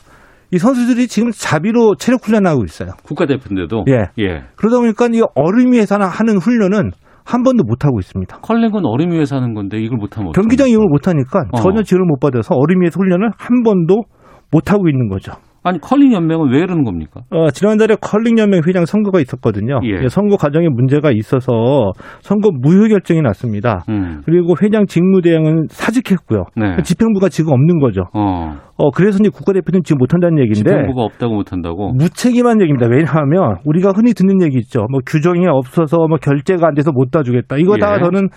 [0.53, 2.91] 이 선수들이 지금 자비로 체력 훈련하고 있어요.
[3.05, 3.85] 국가대표인데도.
[3.89, 4.23] 예.
[4.23, 4.43] 예.
[4.57, 6.91] 그러다 보니까 이 얼음 위에서 하는 훈련은
[7.31, 8.39] 한 번도 못 하고 있습니다.
[8.41, 11.61] 컬링은 얼음 위에서 하는 건데 이걸 못 하면 경기장 이용을 못 하니까 어.
[11.61, 14.03] 전혀 지원을 못 받아서 얼음 위에서 훈련을 한 번도
[14.51, 15.33] 못 하고 있는 거죠.
[15.63, 17.21] 아니 컬링 연맹은 왜 이러는 겁니까?
[17.31, 19.81] 어, 지난달에 컬링 연맹 회장 선거가 있었거든요.
[19.85, 20.09] 예.
[20.09, 23.85] 선거 과정에 문제가 있어서 선거 무효 결정이 났습니다.
[23.91, 24.23] 음.
[24.25, 26.45] 그리고 회장 직무 대행은 사직했고요.
[26.57, 26.83] 네.
[26.83, 28.05] 집행부가 지금 없는 거죠.
[28.15, 28.57] 어.
[28.77, 32.87] 어 그래서 이제 국가대표는 지금 못한다는 얘기인데 집행부가 없다고 못한다고 무책임한 얘기입니다.
[32.87, 34.87] 왜냐하면 우리가 흔히 듣는 얘기 있죠.
[34.91, 37.57] 뭐 규정이 없어서 뭐 결제가 안 돼서 못 따주겠다.
[37.59, 38.03] 이거 다 예.
[38.03, 38.29] 저는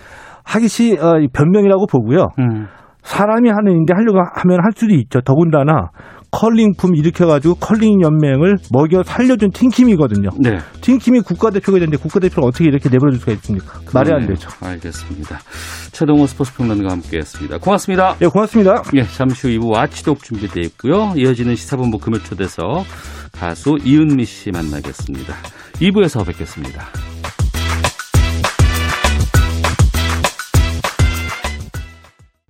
[0.44, 2.28] 하기 시 어, 변명이라고 보고요.
[2.38, 2.66] 음.
[3.04, 5.20] 사람이 하는 일인데 하려고 하면 할 수도 있죠.
[5.20, 5.90] 더군다나
[6.34, 10.30] 컬링품 일으켜가지고 컬링 연맹을 먹여 살려준 팀킴이거든요.
[10.40, 10.58] 네.
[10.80, 13.78] 팀킴이 국가대표가 됐는데 국가대표를 어떻게 이렇게 내버려둘 수가 있습니까?
[13.92, 14.48] 말이 안 되죠.
[14.60, 15.38] 알겠습니다.
[15.92, 17.58] 최동호 스포츠 평론가 함께했습니다.
[17.58, 18.16] 고맙습니다.
[18.20, 18.82] 예, 고맙습니다.
[18.94, 21.12] 예, 잠시 후 2부 와치독 준비되어 있고요.
[21.16, 22.64] 이어지는 시사본부 금요초대서
[23.32, 25.34] 가수 이은미 씨 만나겠습니다.
[25.74, 27.13] 2부에서 뵙겠습니다.